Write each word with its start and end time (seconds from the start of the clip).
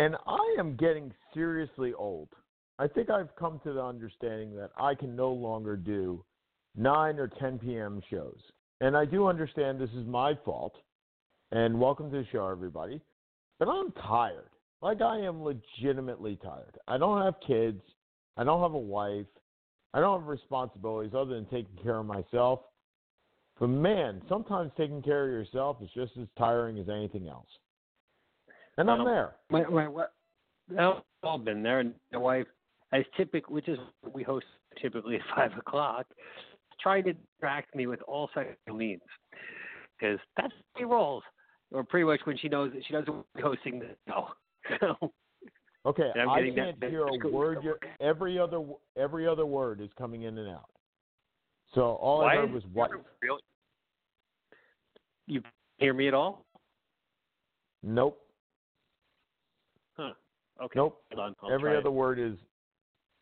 And 0.00 0.16
I 0.26 0.56
am 0.58 0.76
getting 0.76 1.12
seriously 1.34 1.92
old. 1.92 2.30
I 2.78 2.88
think 2.88 3.10
I've 3.10 3.36
come 3.36 3.60
to 3.64 3.74
the 3.74 3.82
understanding 3.82 4.56
that 4.56 4.70
I 4.78 4.94
can 4.94 5.14
no 5.14 5.30
longer 5.30 5.76
do 5.76 6.24
9 6.74 7.18
or 7.18 7.28
10 7.28 7.58
p.m. 7.58 8.00
shows. 8.08 8.38
And 8.80 8.96
I 8.96 9.04
do 9.04 9.26
understand 9.26 9.78
this 9.78 9.90
is 9.90 10.06
my 10.06 10.38
fault. 10.42 10.74
And 11.52 11.78
welcome 11.78 12.10
to 12.12 12.16
the 12.16 12.26
show, 12.32 12.48
everybody. 12.48 13.02
But 13.58 13.68
I'm 13.68 13.92
tired. 13.92 14.48
Like, 14.80 15.02
I 15.02 15.18
am 15.18 15.42
legitimately 15.44 16.38
tired. 16.42 16.78
I 16.88 16.96
don't 16.96 17.22
have 17.22 17.34
kids. 17.46 17.82
I 18.38 18.44
don't 18.44 18.62
have 18.62 18.72
a 18.72 18.78
wife. 18.78 19.26
I 19.92 20.00
don't 20.00 20.20
have 20.20 20.28
responsibilities 20.28 21.12
other 21.14 21.34
than 21.34 21.44
taking 21.44 21.76
care 21.82 21.98
of 21.98 22.06
myself. 22.06 22.60
But 23.58 23.66
man, 23.66 24.22
sometimes 24.30 24.72
taking 24.78 25.02
care 25.02 25.26
of 25.26 25.30
yourself 25.30 25.76
is 25.82 25.90
just 25.94 26.12
as 26.18 26.26
tiring 26.38 26.78
as 26.78 26.88
anything 26.88 27.28
else. 27.28 27.48
And 28.80 28.90
I'm 28.90 29.04
there. 29.04 29.34
My 29.50 29.64
my 29.64 29.88
what? 29.88 30.12
We've 30.68 30.78
all 31.22 31.38
been 31.38 31.62
there, 31.62 31.80
and 31.80 31.92
my 32.12 32.18
wife, 32.18 32.46
as 32.92 33.04
typical, 33.16 33.54
which 33.54 33.68
is 33.68 33.78
we 34.14 34.22
host 34.22 34.46
typically 34.80 35.16
at 35.16 35.22
five 35.36 35.56
o'clock, 35.58 36.06
trying 36.80 37.04
to 37.04 37.12
distract 37.12 37.74
me 37.74 37.86
with 37.86 38.00
all 38.02 38.30
sexual 38.32 38.76
means, 38.76 39.02
because 39.98 40.18
that's 40.36 40.52
she 40.78 40.84
rolls, 40.84 41.22
or 41.72 41.84
pretty 41.84 42.04
much 42.04 42.20
when 42.24 42.38
she 42.38 42.48
knows 42.48 42.72
that 42.72 42.82
she 42.86 42.92
doesn't 42.92 43.24
be 43.34 43.42
hosting 43.42 43.78
the 43.78 43.96
show. 44.08 44.28
So 44.78 45.10
Okay, 45.86 46.10
I'm 46.14 46.28
I 46.28 46.42
that 46.42 46.54
can't 46.54 46.84
hear 46.84 47.06
a 47.06 47.28
word. 47.30 47.58
You're, 47.64 47.78
every 48.00 48.38
other 48.38 48.62
every 48.96 49.26
other 49.26 49.46
word 49.46 49.80
is 49.80 49.88
coming 49.96 50.22
in 50.22 50.36
and 50.36 50.48
out. 50.48 50.68
So 51.74 51.80
all 51.80 52.22
I 52.22 52.36
heard 52.36 52.52
was 52.52 52.62
wife. 52.74 52.90
Really? 53.22 53.40
You 55.26 55.42
hear 55.78 55.94
me 55.94 56.06
at 56.08 56.14
all? 56.14 56.44
Nope. 57.82 58.20
Okay. 60.62 60.78
nope. 60.78 61.02
Hold 61.12 61.20
on. 61.20 61.36
I'll 61.42 61.52
every 61.52 61.76
other 61.76 61.88
it. 61.88 61.92
word 61.92 62.18
is. 62.18 62.34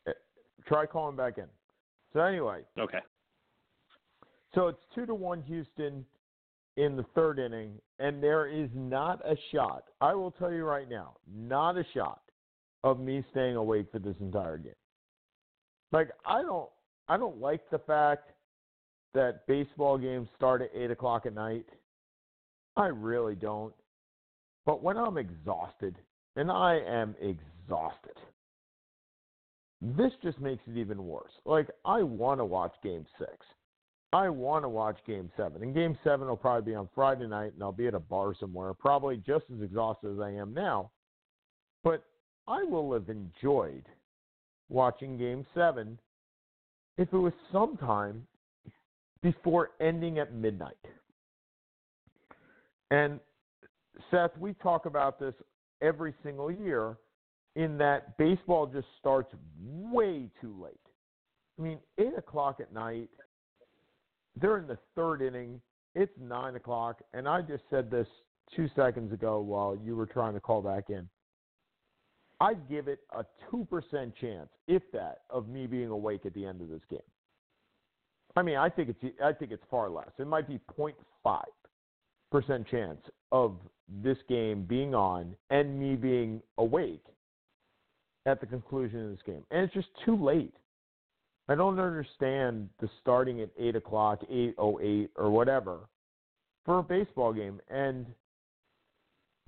eh, 0.07 0.13
Try 0.67 0.87
calling 0.87 1.17
back 1.17 1.39
in. 1.39 1.47
So 2.13 2.21
anyway, 2.21 2.63
Okay. 2.79 2.99
so 4.55 4.69
it's 4.69 4.81
two 4.95 5.05
to 5.07 5.15
one 5.15 5.43
Houston 5.43 6.05
in 6.77 6.97
the 6.97 7.05
third 7.15 7.39
inning, 7.39 7.81
and 7.99 8.23
there 8.23 8.47
is 8.47 8.71
not 8.75 9.21
a 9.25 9.37
shot. 9.53 9.85
I 10.01 10.15
will 10.15 10.31
tell 10.31 10.53
you 10.53 10.65
right 10.65 10.89
now, 10.89 11.17
not 11.33 11.77
a 11.77 11.85
shot 11.95 12.23
of 12.85 12.99
me 13.01 13.25
staying 13.31 13.57
awake 13.57 13.87
for 13.93 13.99
this 13.99 14.17
entire 14.21 14.57
game. 14.59 14.73
Like 15.93 16.11
I 16.25 16.43
don't, 16.43 16.69
I 17.09 17.17
don't 17.17 17.41
like 17.41 17.69
the 17.71 17.79
fact 17.81 18.31
that 19.15 19.47
baseball 19.47 19.99
games 19.99 20.29
start 20.37 20.63
at 20.63 20.71
eight 20.75 20.91
o'clock 20.91 21.27
at 21.27 21.35
night. 21.35 21.67
I 22.77 22.87
really 22.87 23.35
don't. 23.35 23.75
But 24.65 24.83
when 24.83 24.97
I'm 24.97 25.19
exhausted, 25.19 25.97
and 26.39 26.53
I 26.53 26.79
am 26.87 27.17
exhausted, 27.21 28.17
this 29.83 30.13
just 30.23 30.41
makes 30.41 30.63
it 30.69 30.79
even 30.79 31.05
worse. 31.05 31.33
Like 31.45 31.69
I 31.85 32.03
want 32.03 32.41
to 32.41 32.45
watch 32.45 32.73
Game 32.83 33.05
Six. 33.19 33.33
I 34.13 34.29
want 34.31 34.65
to 34.65 34.69
watch 34.69 34.97
Game 35.07 35.31
Seven, 35.37 35.63
and 35.63 35.75
Game 35.75 35.99
Seven 36.03 36.29
will 36.29 36.37
probably 36.37 36.73
be 36.73 36.75
on 36.75 36.89
Friday 36.95 37.27
night, 37.27 37.53
and 37.53 37.63
I'll 37.63 37.73
be 37.73 37.89
at 37.89 37.95
a 37.95 38.01
bar 38.01 38.35
somewhere, 38.39 38.73
probably 38.73 39.19
just 39.19 39.45
as 39.55 39.63
exhausted 39.63 40.13
as 40.13 40.21
I 40.21 40.31
am 40.31 40.55
now. 40.55 40.91
But 41.85 42.05
I 42.47 42.63
will 42.63 42.93
have 42.95 43.11
enjoyed 43.11 43.85
watching 44.71 45.19
Game 45.19 45.45
Seven 45.55 45.99
if 46.97 47.13
it 47.13 47.19
was 47.19 47.35
sometime 47.53 48.27
before 49.23 49.71
ending 49.81 50.19
at 50.21 50.33
midnight. 50.33 50.77
And 52.91 53.21
Seth, 54.11 54.37
we 54.39 54.55
talk 54.55 54.87
about 54.87 55.21
this 55.21 55.35
every 55.83 56.15
single 56.23 56.51
year 56.51 56.97
in 57.57 57.79
that 57.79 58.17
baseball 58.19 58.67
just 58.67 58.87
starts 58.99 59.33
way 59.61 60.29
too 60.41 60.55
late. 60.63 60.75
I 61.59 61.63
mean, 61.63 61.79
eight 61.99 62.17
o'clock 62.17 62.61
at 62.61 62.73
night, 62.73 63.09
they're 64.41 64.59
in 64.59 64.67
the 64.67 64.79
third 64.95 65.23
inning. 65.23 65.61
It's 65.95 66.13
nine 66.21 66.55
o'clock, 66.55 67.03
and 67.13 67.29
I 67.29 67.43
just 67.43 67.65
said 67.71 67.91
this 67.91 68.07
two 68.55 68.69
seconds 68.77 69.13
ago 69.13 69.41
while 69.41 69.77
you 69.85 69.97
were 69.97 70.07
trying 70.07 70.35
to 70.35 70.41
call 70.41 70.63
back 70.63 70.91
in. 70.91 71.09
I'd 72.41 72.69
give 72.69 72.87
it 72.87 73.01
a 73.13 73.25
two 73.51 73.67
percent 73.69 74.15
chance, 74.21 74.49
if 74.69 74.83
that, 74.93 75.23
of 75.31 75.49
me 75.49 75.67
being 75.67 75.89
awake 75.89 76.25
at 76.25 76.35
the 76.35 76.47
end 76.47 76.61
of 76.61 76.69
this 76.69 76.83
game. 76.89 77.01
I 78.37 78.43
mean, 78.43 78.57
I 78.57 78.69
think 78.69 78.91
it's 78.91 79.17
I 79.23 79.33
think 79.33 79.51
it's 79.51 79.65
far 79.69 79.91
less. 79.91 80.11
It 80.19 80.27
might 80.29 80.47
be 80.47 80.61
0.5 80.79 80.95
percent 81.25 81.58
chance 82.71 83.01
of 83.33 83.57
this 84.03 84.19
game 84.29 84.65
being 84.65 84.95
on 84.95 85.35
and 85.51 85.79
me 85.79 85.97
being 85.97 86.43
awake 86.59 87.05
at 88.27 88.41
the 88.41 88.47
conclusion 88.47 89.05
of 89.05 89.11
this 89.11 89.23
game, 89.25 89.43
and 89.51 89.65
it's 89.65 89.75
just 89.75 89.89
too 90.05 90.17
late. 90.17 90.55
I 91.49 91.55
don't 91.55 91.81
understand 91.81 92.69
the 92.81 92.91
starting 93.01 93.41
at 93.41 93.49
eight 93.59 93.75
o'clock, 93.75 94.21
eight 94.31 94.55
oh 94.59 94.79
eight, 94.81 95.11
or 95.17 95.31
whatever 95.31 95.79
for 96.67 96.79
a 96.79 96.83
baseball 96.83 97.33
game, 97.33 97.61
and 97.71 98.05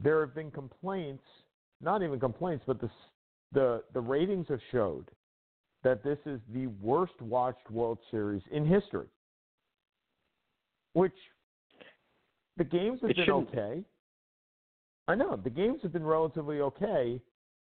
there 0.03 0.21
have 0.21 0.35
been 0.35 0.51
complaints, 0.51 1.25
not 1.83 2.03
even 2.03 2.19
complaints, 2.19 2.65
but 2.67 2.81
the 2.81 2.91
the 3.53 3.83
the 3.93 4.01
ratings 4.01 4.47
have 4.49 4.61
showed 4.73 5.11
that 5.83 6.03
this 6.03 6.19
is 6.25 6.41
the 6.55 6.69
worst 6.81 7.21
watched 7.21 7.71
World 7.71 7.99
Series 8.11 8.43
in 8.51 8.67
history. 8.67 9.07
Which 10.95 11.15
the 12.61 12.65
games 12.65 13.01
have 13.01 13.09
It 13.09 13.17
been 13.17 13.31
okay. 13.31 13.83
I 15.09 15.15
know 15.15 15.41
the 15.43 15.49
games 15.49 15.81
have 15.83 15.95
been 15.95 16.05
relatively 16.05 16.61
okay, 16.61 17.19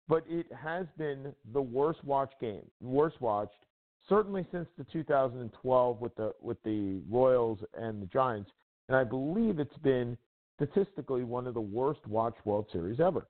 but 0.06 0.22
it 0.28 0.44
has 0.52 0.86
been 0.98 1.32
the 1.54 1.62
worst 1.62 2.04
watched 2.04 2.38
game, 2.42 2.70
worst 2.82 3.18
watched 3.22 3.64
certainly 4.06 4.46
since 4.52 4.68
the 4.76 4.84
2012 4.92 5.98
with 5.98 6.14
the 6.16 6.34
with 6.42 6.62
the 6.62 7.00
Royals 7.10 7.58
and 7.72 8.02
the 8.02 8.06
Giants, 8.06 8.50
and 8.88 8.96
I 8.98 9.02
believe 9.02 9.58
it's 9.60 9.78
been 9.78 10.18
statistically 10.56 11.24
one 11.24 11.46
of 11.46 11.54
the 11.54 11.60
worst 11.60 12.06
watched 12.06 12.44
World 12.44 12.66
Series 12.70 13.00
ever. 13.00 13.26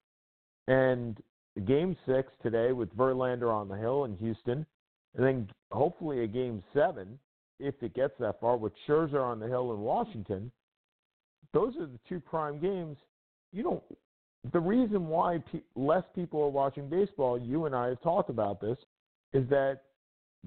And 0.66 1.22
Game 1.64 1.96
Six 2.06 2.32
today 2.42 2.72
with 2.72 2.92
Verlander 2.96 3.52
on 3.52 3.68
the 3.68 3.76
hill 3.76 4.04
in 4.04 4.16
Houston, 4.16 4.66
and 5.14 5.24
then 5.24 5.48
hopefully 5.70 6.24
a 6.24 6.26
Game 6.26 6.60
Seven 6.74 7.20
if 7.60 7.80
it 7.82 7.94
gets 7.94 8.14
that 8.18 8.40
far 8.40 8.56
with 8.56 8.72
Scherzer 8.88 9.22
on 9.22 9.38
the 9.38 9.46
hill 9.46 9.72
in 9.72 9.78
Washington. 9.78 10.50
Those 11.52 11.76
are 11.76 11.86
the 11.86 11.98
two 12.08 12.20
prime 12.20 12.58
games. 12.58 12.96
You 13.52 13.62
don't. 13.62 13.82
The 14.52 14.60
reason 14.60 15.06
why 15.08 15.38
pe- 15.52 15.60
less 15.76 16.04
people 16.14 16.42
are 16.42 16.48
watching 16.48 16.88
baseball, 16.88 17.38
you 17.38 17.66
and 17.66 17.74
I 17.74 17.88
have 17.88 18.02
talked 18.02 18.30
about 18.30 18.60
this, 18.60 18.78
is 19.32 19.48
that 19.50 19.82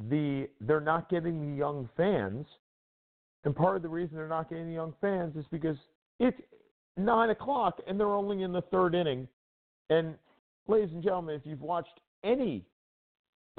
the 0.09 0.49
they're 0.59 0.81
not 0.81 1.09
getting 1.09 1.51
the 1.51 1.57
young 1.57 1.89
fans, 1.95 2.45
and 3.45 3.56
part 3.56 3.77
of 3.77 3.81
the 3.81 3.88
reason 3.88 4.18
they're 4.18 4.27
not 4.27 4.50
getting 4.50 4.68
the 4.68 4.74
young 4.74 4.94
fans 5.00 5.35
is 5.38 5.45
because 5.51 5.77
it's 6.19 6.38
nine 6.97 7.30
o'clock 7.30 7.80
and 7.88 8.00
they're 8.00 8.07
only 8.07 8.44
in 8.44 8.51
the 8.51 8.62
third 8.63 8.95
inning. 8.95 9.27
And 9.89 10.15
ladies 10.68 10.89
and 10.94 11.03
gentlemen, 11.03 11.35
if 11.35 11.41
you've 11.45 11.62
watched 11.62 12.00
any 12.24 12.65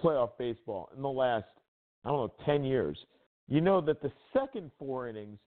playoff 0.00 0.30
baseball 0.38 0.90
in 0.94 1.02
the 1.02 1.08
last 1.08 1.46
I 2.04 2.10
don't 2.10 2.18
know 2.18 2.44
ten 2.44 2.62
years, 2.62 2.98
you 3.48 3.60
know 3.60 3.80
that 3.80 4.02
the 4.02 4.12
second 4.32 4.70
four 4.78 5.08
innings 5.08 5.38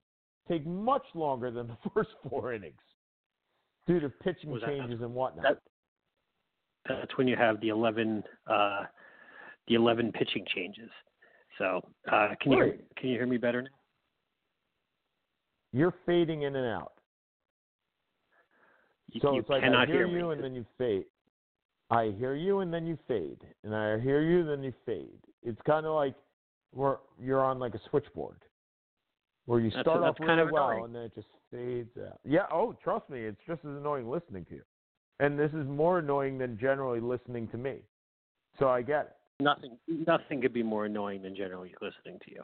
take 0.50 0.66
much 0.66 1.04
longer 1.14 1.52
than 1.52 1.68
the 1.68 1.78
first 1.94 2.10
four 2.30 2.54
innings 2.54 2.82
due 3.88 4.00
to 4.00 4.10
pitching 4.10 4.52
that- 4.54 4.66
changes 4.66 5.02
and 5.02 5.14
whatnot. 5.14 5.44
that- 5.44 5.62
That's 6.88 7.18
when 7.18 7.28
you 7.28 7.36
have 7.36 7.60
the 7.62 7.70
eleven 7.70 8.24
uh, 8.48 8.84
the 9.68 9.76
eleven 9.76 10.12
pitching 10.12 10.46
changes. 10.56 10.90
So 11.58 11.82
uh, 12.12 12.30
can 12.42 12.52
you 12.54 12.60
Right. 12.62 12.96
can 12.96 13.10
you 13.10 13.18
hear 13.18 13.28
me 13.28 13.38
better 13.38 13.62
now? 13.62 13.70
You're 15.72 15.94
fading 16.06 16.42
in 16.44 16.56
and 16.56 16.66
out. 16.66 16.94
You, 19.12 19.22
So 19.22 19.34
you 19.34 19.40
it's 19.42 19.50
like 19.50 19.64
I 19.64 19.86
hear, 19.86 19.98
hear 19.98 20.08
me. 20.08 20.14
you 20.16 20.30
and 20.32 20.44
then 20.44 20.56
you 20.56 20.66
fade. 20.78 21.06
I 21.92 22.14
hear 22.18 22.36
you 22.36 22.60
and 22.60 22.72
then 22.74 22.86
you 22.86 22.98
fade, 23.08 23.40
and 23.64 23.76
I 23.76 24.00
hear 24.00 24.22
you 24.22 24.46
then 24.46 24.62
you 24.64 24.74
fade. 24.86 25.20
It's 25.44 25.60
kind 25.66 25.86
of 25.88 25.94
like 25.96 26.16
we're, 26.74 26.98
you're 27.20 27.44
on 27.44 27.58
like 27.60 27.74
a 27.74 27.80
switchboard. 27.90 28.38
Where 29.50 29.60
you 29.60 29.70
That's- 29.72 29.84
start 29.84 30.04
off 30.04 30.16
that's 30.16 30.28
kind 30.28 30.38
really 30.38 30.50
of 30.50 30.52
well 30.54 30.70
annoying. 30.70 30.86
and 30.86 30.96
then 30.96 31.02
it 31.04 31.16
just 31.16 31.28
fades 31.50 31.98
out. 31.98 32.20
Yeah. 32.24 32.46
Oh, 32.52 32.74
trust 32.84 33.10
me, 33.10 33.26
it's 33.26 33.42
just 33.48 33.62
as 33.66 33.72
annoying 33.72 34.08
listening 34.08 34.46
to 34.46 34.54
you, 34.56 34.64
and 35.20 35.40
this 35.40 35.52
is 35.54 35.68
more 35.68 35.98
annoying 36.00 36.38
than 36.38 36.56
generally 36.60 37.00
listening 37.00 37.48
to 37.50 37.58
me. 37.58 37.78
So 38.60 38.70
I 38.70 38.84
get 38.84 39.06
it. 39.40 39.44
Nothing 39.44 39.78
nothing 39.88 40.40
could 40.42 40.54
be 40.54 40.62
more 40.62 40.86
annoying 40.86 41.24
than 41.24 41.36
generally 41.36 41.74
listening 41.82 42.20
to 42.26 42.32
you. 42.32 42.44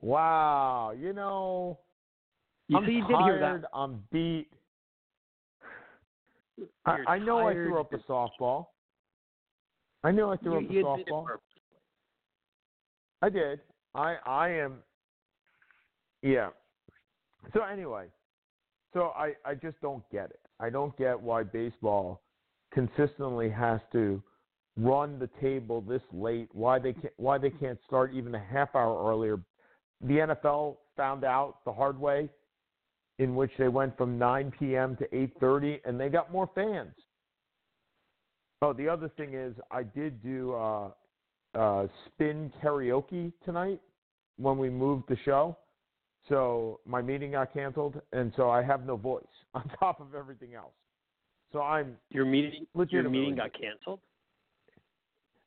Wow. 0.00 0.92
You 0.96 1.12
know, 1.12 1.80
You, 2.68 2.76
I'm 2.78 2.84
so 2.84 2.90
you 2.90 3.08
tired. 3.08 3.42
that. 3.62 3.68
I'm 3.74 4.04
beat. 4.12 4.48
I, 6.86 6.98
I 7.08 7.18
know 7.18 7.48
I 7.48 7.52
threw 7.52 7.80
up 7.80 7.92
a 7.92 7.98
softball. 7.98 8.66
I 10.04 10.12
know 10.12 10.30
I 10.30 10.36
threw 10.36 10.52
you, 10.52 10.58
up 10.58 10.70
a 10.70 10.72
you 10.72 10.82
did 10.82 11.00
it 11.00 11.08
softball. 11.08 11.26
I 13.22 13.28
did. 13.28 13.60
I 13.94 14.16
I 14.24 14.48
am. 14.50 14.74
Yeah. 16.24 16.48
So 17.52 17.62
anyway, 17.62 18.06
so 18.94 19.12
I 19.14 19.34
I 19.44 19.54
just 19.54 19.78
don't 19.82 20.02
get 20.10 20.30
it. 20.30 20.40
I 20.58 20.70
don't 20.70 20.96
get 20.96 21.20
why 21.20 21.42
baseball 21.42 22.22
consistently 22.72 23.50
has 23.50 23.80
to 23.92 24.22
run 24.78 25.18
the 25.18 25.28
table 25.40 25.82
this 25.82 26.00
late. 26.12 26.48
Why 26.52 26.78
they 26.78 26.94
can't 26.94 27.12
why 27.18 27.36
they 27.36 27.50
can't 27.50 27.78
start 27.86 28.14
even 28.14 28.34
a 28.34 28.42
half 28.42 28.74
hour 28.74 29.06
earlier. 29.06 29.38
The 30.00 30.14
NFL 30.14 30.78
found 30.96 31.24
out 31.24 31.58
the 31.66 31.72
hard 31.72 32.00
way, 32.00 32.30
in 33.18 33.34
which 33.34 33.52
they 33.58 33.68
went 33.68 33.96
from 33.98 34.18
9 34.18 34.50
p.m. 34.58 34.96
to 34.96 35.08
8:30, 35.08 35.80
and 35.84 36.00
they 36.00 36.08
got 36.08 36.32
more 36.32 36.48
fans. 36.54 36.94
Oh, 38.62 38.72
the 38.72 38.88
other 38.88 39.10
thing 39.10 39.34
is, 39.34 39.54
I 39.70 39.82
did 39.82 40.22
do 40.22 40.54
uh, 40.54 40.88
uh, 41.54 41.86
spin 42.06 42.50
karaoke 42.62 43.30
tonight 43.44 43.80
when 44.38 44.56
we 44.56 44.70
moved 44.70 45.04
the 45.06 45.18
show. 45.22 45.58
So 46.28 46.80
my 46.86 47.02
meeting 47.02 47.32
got 47.32 47.52
canceled, 47.52 48.00
and 48.12 48.32
so 48.36 48.48
I 48.50 48.62
have 48.62 48.86
no 48.86 48.96
voice 48.96 49.24
on 49.54 49.70
top 49.78 50.00
of 50.00 50.14
everything 50.14 50.54
else. 50.54 50.72
So 51.52 51.60
I'm 51.60 51.96
Your 52.10 52.24
meeting 52.24 52.66
your 52.88 53.08
meeting 53.08 53.36
got 53.36 53.52
canceled. 53.52 54.00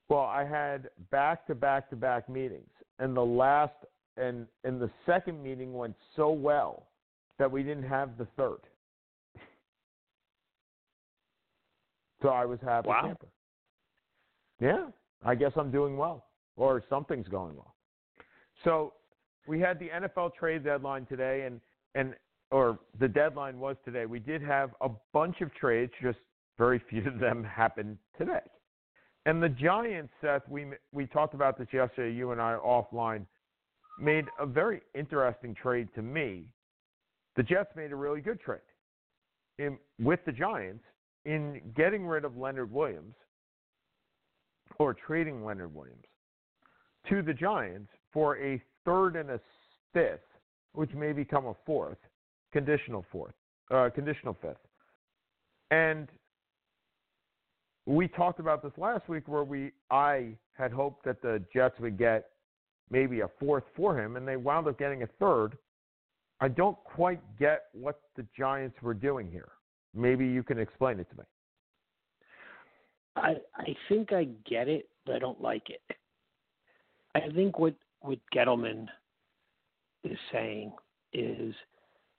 well. 0.10 0.22
I 0.22 0.46
had 0.46 0.90
back 1.12 1.46
to 1.48 1.56
back 1.56 1.90
to 1.90 1.96
back 1.96 2.30
meetings, 2.30 2.70
and 3.00 3.16
the 3.16 3.26
last 3.26 3.74
and 4.16 4.48
and 4.64 4.80
the 4.80 4.90
second 5.06 5.44
meeting 5.44 5.74
went 5.74 5.96
so 6.16 6.30
well 6.32 6.88
that 7.40 7.52
we 7.52 7.62
didn't 7.64 7.84
have 7.84 8.18
the 8.18 8.26
third. 8.38 8.60
So 12.24 12.30
I 12.30 12.46
was 12.46 12.58
happy 12.64 12.88
Wow. 12.88 13.02
camper. 13.04 13.28
Yeah, 14.60 14.88
I 15.24 15.36
guess 15.36 15.52
I'm 15.56 15.70
doing 15.72 15.98
well, 15.98 16.26
or 16.56 16.84
something's 16.90 17.28
going 17.28 17.56
well. 17.56 17.76
So 18.64 18.94
we 19.48 19.60
had 19.60 19.80
the 19.80 19.90
NFL 19.90 20.36
trade 20.36 20.64
deadline 20.64 21.06
today, 21.06 21.44
and 21.46 21.60
and 21.96 22.14
or 22.52 22.80
the 23.00 23.08
deadline 23.08 23.60
was 23.60 23.76
today. 23.84 24.06
We 24.06 24.20
did 24.20 24.42
have 24.42 24.72
a 24.82 24.90
bunch 25.14 25.42
of 25.42 25.54
trades, 25.54 25.92
just 26.02 26.20
very 26.58 26.82
few 26.90 27.08
of 27.08 27.20
them 27.20 27.44
happened 27.56 27.98
today. 28.18 28.42
And 29.26 29.44
the 29.44 29.50
Giants, 29.50 30.12
Seth, 30.22 30.48
we 30.50 30.68
we 30.92 31.06
talked 31.08 31.34
about 31.34 31.58
this 31.58 31.68
yesterday, 31.72 32.16
you 32.16 32.32
and 32.32 32.42
I 32.42 32.58
offline, 32.64 33.26
made 34.00 34.26
a 34.40 34.46
very 34.46 34.82
interesting 34.96 35.56
trade 35.56 35.90
to 35.96 36.02
me. 36.02 36.46
The 37.36 37.44
Jets 37.44 37.76
made 37.76 37.92
a 37.92 37.96
really 37.96 38.22
good 38.22 38.40
trade 38.40 38.62
in, 39.60 39.78
with 40.00 40.20
the 40.26 40.32
Giants 40.32 40.84
in 41.26 41.62
getting 41.76 42.06
rid 42.06 42.26
of 42.26 42.38
Leonard 42.38 42.72
Williams 42.72 43.16
or 44.80 44.94
trading 44.94 45.44
Leonard 45.44 45.74
Williams 45.74 46.06
to 47.10 47.22
the 47.22 47.34
Giants 47.34 47.90
for 48.14 48.38
a 48.38 48.62
third 48.88 49.18
and 49.18 49.30
a 49.30 49.40
fifth, 49.94 50.22
which 50.74 50.94
may 50.94 51.12
become 51.12 51.46
a 51.46 51.54
fourth, 51.66 51.98
conditional 52.54 53.06
fourth, 53.12 53.34
uh, 53.70 53.90
conditional 53.94 54.36
fifth. 54.42 54.56
And 55.70 56.08
we 57.86 58.08
talked 58.08 58.40
about 58.40 58.64
this 58.64 58.72
last 58.78 59.10
week 59.10 59.28
where 59.28 59.44
we 59.44 59.72
I 59.92 60.38
had 60.58 60.72
hoped 60.72 61.04
that 61.06 61.22
the 61.22 61.44
Jets 61.54 61.76
would 61.80 61.98
get 61.98 62.30
maybe 62.90 63.20
a 63.20 63.30
fourth 63.40 63.66
for 63.76 64.00
him, 64.00 64.16
and 64.16 64.26
they 64.26 64.38
wound 64.38 64.68
up 64.68 64.80
getting 64.80 65.04
a 65.04 65.08
third. 65.20 65.58
I 66.40 66.48
don't 66.48 66.78
quite 66.84 67.20
get 67.38 67.64
what 67.74 68.00
the 68.16 68.26
Giants 68.38 68.78
were 68.82 68.94
doing 68.94 69.30
here. 69.30 69.50
Maybe 69.94 70.26
you 70.26 70.44
can 70.44 70.60
explain 70.60 71.00
it 71.00 71.10
to 71.10 71.18
me. 71.18 71.24
I 73.18 73.36
I 73.56 73.76
think 73.90 74.14
I 74.14 74.30
get 74.50 74.70
it, 74.70 74.88
but 75.06 75.16
I 75.16 75.20
don't 75.20 75.42
like 75.42 75.70
it. 75.70 75.82
I 77.16 77.30
think 77.34 77.58
what 77.60 77.74
what 78.02 78.20
Gettleman 78.34 78.88
is 80.04 80.18
saying 80.32 80.72
is 81.14 81.54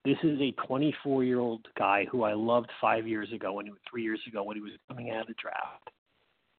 this 0.05 0.17
is 0.23 0.41
a 0.41 0.53
24 0.67 1.25
year 1.25 1.39
old 1.39 1.67
guy 1.79 2.07
who 2.11 2.23
I 2.23 2.35
loved 2.35 2.71
five 2.81 3.07
years 3.07 3.33
ago 3.33 3.53
when 3.55 3.67
he 3.67 3.73
three 3.91 4.03
years 4.03 4.21
ago 4.27 4.43
when 4.43 4.57
he 4.57 4.63
was 4.63 4.73
coming 4.89 5.11
out 5.11 5.23
of 5.23 5.27
the 5.27 5.35
draft, 5.41 5.91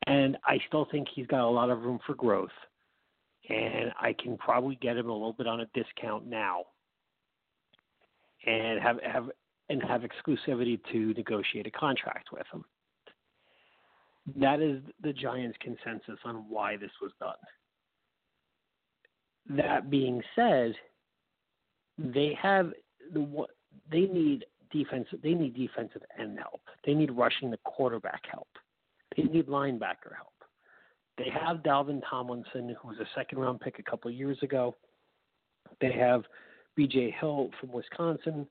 and 0.07 0.37
I 0.45 0.59
still 0.67 0.87
think 0.91 1.07
he's 1.13 1.27
got 1.27 1.47
a 1.47 1.49
lot 1.49 1.69
of 1.69 1.81
room 1.81 1.99
for 2.05 2.15
growth, 2.15 2.49
and 3.49 3.91
I 3.99 4.13
can 4.13 4.37
probably 4.37 4.77
get 4.81 4.97
him 4.97 5.09
a 5.09 5.13
little 5.13 5.33
bit 5.33 5.47
on 5.47 5.61
a 5.61 5.65
discount 5.73 6.27
now, 6.27 6.63
and 8.45 8.79
have 8.79 8.99
have 9.03 9.29
and 9.69 9.81
have 9.83 10.01
exclusivity 10.01 10.79
to 10.91 11.13
negotiate 11.13 11.67
a 11.67 11.71
contract 11.71 12.29
with 12.31 12.45
him. 12.51 12.63
That 14.35 14.61
is 14.61 14.81
the 15.01 15.13
Giants' 15.13 15.57
consensus 15.61 16.19
on 16.25 16.45
why 16.49 16.77
this 16.77 16.91
was 17.01 17.11
done. 17.19 17.33
That 19.47 19.89
being 19.89 20.21
said, 20.35 20.75
they 21.97 22.37
have 22.41 22.71
the 23.13 23.21
what 23.21 23.51
they 23.91 24.01
need 24.01 24.45
defensive. 24.71 25.19
They 25.23 25.33
need 25.33 25.55
defensive 25.55 26.01
end 26.19 26.37
help. 26.37 26.61
They 26.85 26.93
need 26.93 27.11
rushing 27.11 27.51
the 27.51 27.59
quarterback 27.63 28.23
help. 28.31 28.47
They 29.15 29.23
need 29.23 29.47
linebacker 29.47 30.13
help. 30.15 30.33
They 31.17 31.29
have 31.29 31.57
Dalvin 31.57 32.01
Tomlinson, 32.09 32.75
who 32.81 32.87
was 32.87 32.97
a 32.99 33.07
second 33.13 33.39
round 33.39 33.59
pick 33.59 33.79
a 33.79 33.83
couple 33.83 34.09
of 34.09 34.15
years 34.15 34.37
ago. 34.41 34.75
They 35.81 35.91
have 35.91 36.23
B.J. 36.75 37.15
Hill 37.19 37.49
from 37.59 37.73
Wisconsin. 37.73 38.47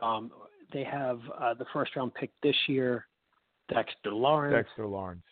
Um, 0.00 0.30
they 0.72 0.84
have 0.84 1.20
uh, 1.38 1.54
the 1.54 1.64
first 1.72 1.96
round 1.96 2.14
pick 2.14 2.30
this 2.42 2.54
year, 2.68 3.06
Dexter 3.68 4.12
Lawrence. 4.12 4.66
Dexter 4.66 4.86
Lawrence. 4.86 5.22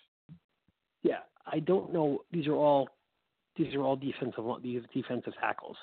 Yeah, 1.03 1.21
I 1.47 1.61
don't 1.61 1.93
know. 1.93 2.23
These 2.33 2.47
are 2.47 2.55
all 2.55 2.89
these 3.57 3.75
are 3.75 3.83
all 3.83 3.97
defensive 3.97 4.45
these 4.63 4.83
defensive 4.93 5.35
tackles. 5.41 5.77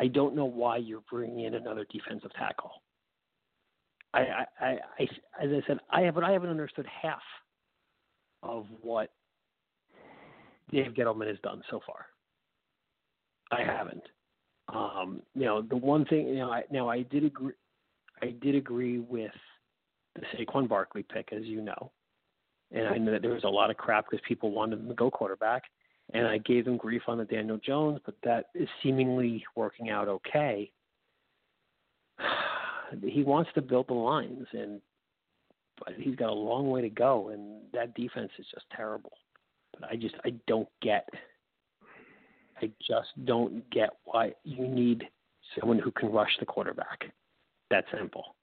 I 0.00 0.06
don't 0.06 0.34
know 0.34 0.46
why 0.46 0.78
you're 0.78 1.02
bringing 1.10 1.44
in 1.44 1.54
another 1.54 1.86
defensive 1.90 2.32
tackle. 2.34 2.70
I, 4.12 4.20
I, 4.20 4.46
I, 4.60 4.78
I 4.98 5.02
as 5.42 5.50
I 5.50 5.60
said, 5.66 5.78
I 5.90 6.02
haven't 6.02 6.24
I 6.24 6.32
haven't 6.32 6.50
understood 6.50 6.86
half 7.02 7.22
of 8.42 8.66
what 8.82 9.10
Dave 10.72 10.92
Gettleman 10.92 11.28
has 11.28 11.38
done 11.42 11.62
so 11.70 11.80
far. 11.86 12.06
I 13.50 13.62
haven't. 13.62 14.04
Um, 14.72 15.22
you 15.34 15.44
know, 15.44 15.62
the 15.62 15.76
one 15.76 16.04
thing 16.04 16.28
you 16.28 16.36
know, 16.36 16.50
I, 16.50 16.62
now 16.70 16.88
I 16.88 17.02
did 17.02 17.24
agree. 17.24 17.54
I 18.22 18.34
did 18.40 18.54
agree 18.54 18.98
with 18.98 19.32
the 20.14 20.22
Saquon 20.36 20.68
Barkley 20.68 21.02
pick, 21.02 21.30
as 21.32 21.44
you 21.44 21.60
know, 21.60 21.90
and 22.70 22.86
I 22.86 22.98
know 22.98 23.12
that 23.12 23.22
there 23.22 23.32
was 23.32 23.44
a 23.44 23.48
lot 23.48 23.70
of 23.70 23.76
crap 23.76 24.06
because 24.08 24.24
people 24.26 24.50
wanted 24.52 24.80
him 24.80 24.88
to 24.88 24.94
go 24.94 25.10
quarterback, 25.10 25.64
and 26.12 26.26
I 26.26 26.38
gave 26.38 26.64
them 26.64 26.76
grief 26.76 27.02
on 27.06 27.18
the 27.18 27.24
Daniel 27.24 27.58
Jones, 27.58 28.00
but 28.04 28.14
that 28.24 28.46
is 28.54 28.68
seemingly 28.82 29.44
working 29.56 29.90
out 29.90 30.08
okay. 30.08 30.70
He 33.04 33.22
wants 33.22 33.50
to 33.54 33.62
build 33.62 33.86
the 33.86 33.94
lines, 33.94 34.48
and 34.52 34.80
but 35.78 35.94
he's 35.96 36.16
got 36.16 36.28
a 36.28 36.34
long 36.34 36.70
way 36.70 36.80
to 36.80 36.90
go, 36.90 37.28
and 37.28 37.62
that 37.72 37.94
defense 37.94 38.32
is 38.36 38.46
just 38.52 38.66
terrible. 38.76 39.12
But 39.72 39.88
I 39.88 39.94
just 39.94 40.16
I 40.24 40.30
don't 40.48 40.68
get. 40.82 41.08
I 42.60 42.68
just 42.84 43.10
don't 43.26 43.68
get 43.70 43.90
why 44.06 44.32
you 44.42 44.66
need 44.66 45.04
someone 45.58 45.78
who 45.78 45.92
can 45.92 46.10
rush 46.10 46.36
the 46.40 46.46
quarterback. 46.46 47.04
That 47.70 47.84
simple. 47.96 48.34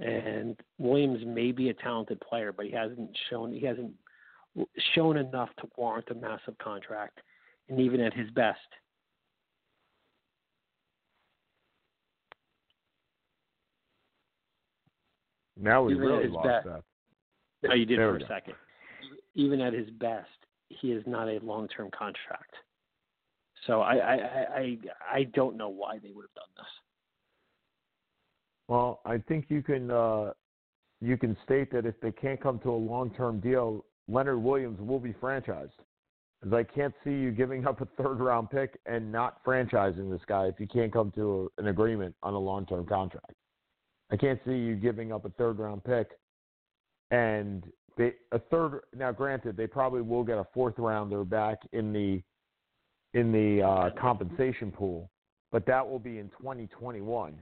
And 0.00 0.56
Williams 0.78 1.22
may 1.24 1.52
be 1.52 1.68
a 1.68 1.74
talented 1.74 2.20
player, 2.20 2.52
but 2.52 2.66
he 2.66 2.72
hasn't 2.72 3.16
shown 3.28 3.52
he 3.52 3.64
hasn't 3.64 3.92
shown 4.94 5.16
enough 5.16 5.50
to 5.60 5.68
warrant 5.76 6.08
a 6.10 6.14
massive 6.14 6.56
contract. 6.58 7.18
And 7.68 7.80
even 7.80 8.00
at 8.00 8.12
his 8.14 8.30
best, 8.30 8.58
Now 15.60 15.82
we 15.82 15.94
Even 15.94 16.06
really 16.06 16.28
lost 16.28 16.46
best. 16.46 16.66
that. 16.66 16.82
no, 17.68 17.74
you 17.74 17.84
did 17.84 17.98
There 17.98 18.10
for 18.12 18.16
a 18.16 18.20
go. 18.20 18.26
second. 18.26 18.54
Even 19.34 19.60
at 19.60 19.72
his 19.72 19.90
best, 19.90 20.28
he 20.68 20.92
is 20.92 21.04
not 21.06 21.28
a 21.28 21.38
long-term 21.40 21.90
contract. 21.90 22.54
So 23.66 23.82
I 23.82 23.96
I 23.96 24.14
I 24.14 24.46
I, 24.56 24.78
I 25.12 25.22
don't 25.34 25.56
know 25.56 25.68
why 25.68 25.98
they 25.98 26.12
would 26.12 26.22
have 26.22 26.34
done 26.34 26.48
this. 26.56 26.66
Well, 28.68 29.00
I 29.04 29.18
think 29.18 29.46
you 29.50 29.62
can 29.62 29.90
uh, 29.90 30.32
you 31.00 31.18
can 31.18 31.36
state 31.44 31.70
that 31.72 31.84
if 31.84 32.00
they 32.00 32.12
can't 32.12 32.40
come 32.40 32.58
to 32.60 32.70
a 32.70 32.80
long 32.92 33.10
term 33.10 33.38
deal, 33.40 33.84
Leonard 34.10 34.42
Williams 34.42 34.80
will 34.80 34.98
be 34.98 35.12
franchised. 35.12 35.70
Is 36.44 36.52
I 36.52 36.62
can't 36.62 36.94
see 37.04 37.10
you 37.10 37.30
giving 37.30 37.66
up 37.66 37.80
a 37.80 38.02
third 38.02 38.18
round 38.18 38.50
pick 38.50 38.78
and 38.86 39.12
not 39.12 39.44
franchising 39.44 40.10
this 40.10 40.22
guy 40.26 40.46
if 40.46 40.58
you 40.58 40.66
can't 40.66 40.92
come 40.92 41.12
to 41.14 41.50
a, 41.58 41.60
an 41.60 41.68
agreement 41.68 42.14
on 42.22 42.32
a 42.34 42.38
long 42.38 42.64
term 42.64 42.86
contract. 42.86 43.34
I 44.10 44.16
can't 44.16 44.40
see 44.46 44.56
you 44.56 44.74
giving 44.74 45.12
up 45.12 45.24
a 45.26 45.30
third 45.30 45.58
round 45.58 45.84
pick 45.84 46.08
and 47.10 47.64
they, 47.96 48.14
a 48.32 48.38
third. 48.38 48.80
Now, 48.96 49.12
granted, 49.12 49.56
they 49.56 49.66
probably 49.66 50.00
will 50.00 50.24
get 50.24 50.38
a 50.38 50.46
fourth 50.54 50.74
rounder 50.78 51.24
back 51.24 51.58
in 51.72 51.92
the 51.92 52.22
in 53.18 53.32
the 53.32 53.62
uh, 53.62 53.90
compensation 54.00 54.70
pool, 54.70 55.10
but 55.50 55.66
that 55.66 55.86
will 55.86 55.98
be 55.98 56.18
in 56.18 56.30
2021. 56.40 57.34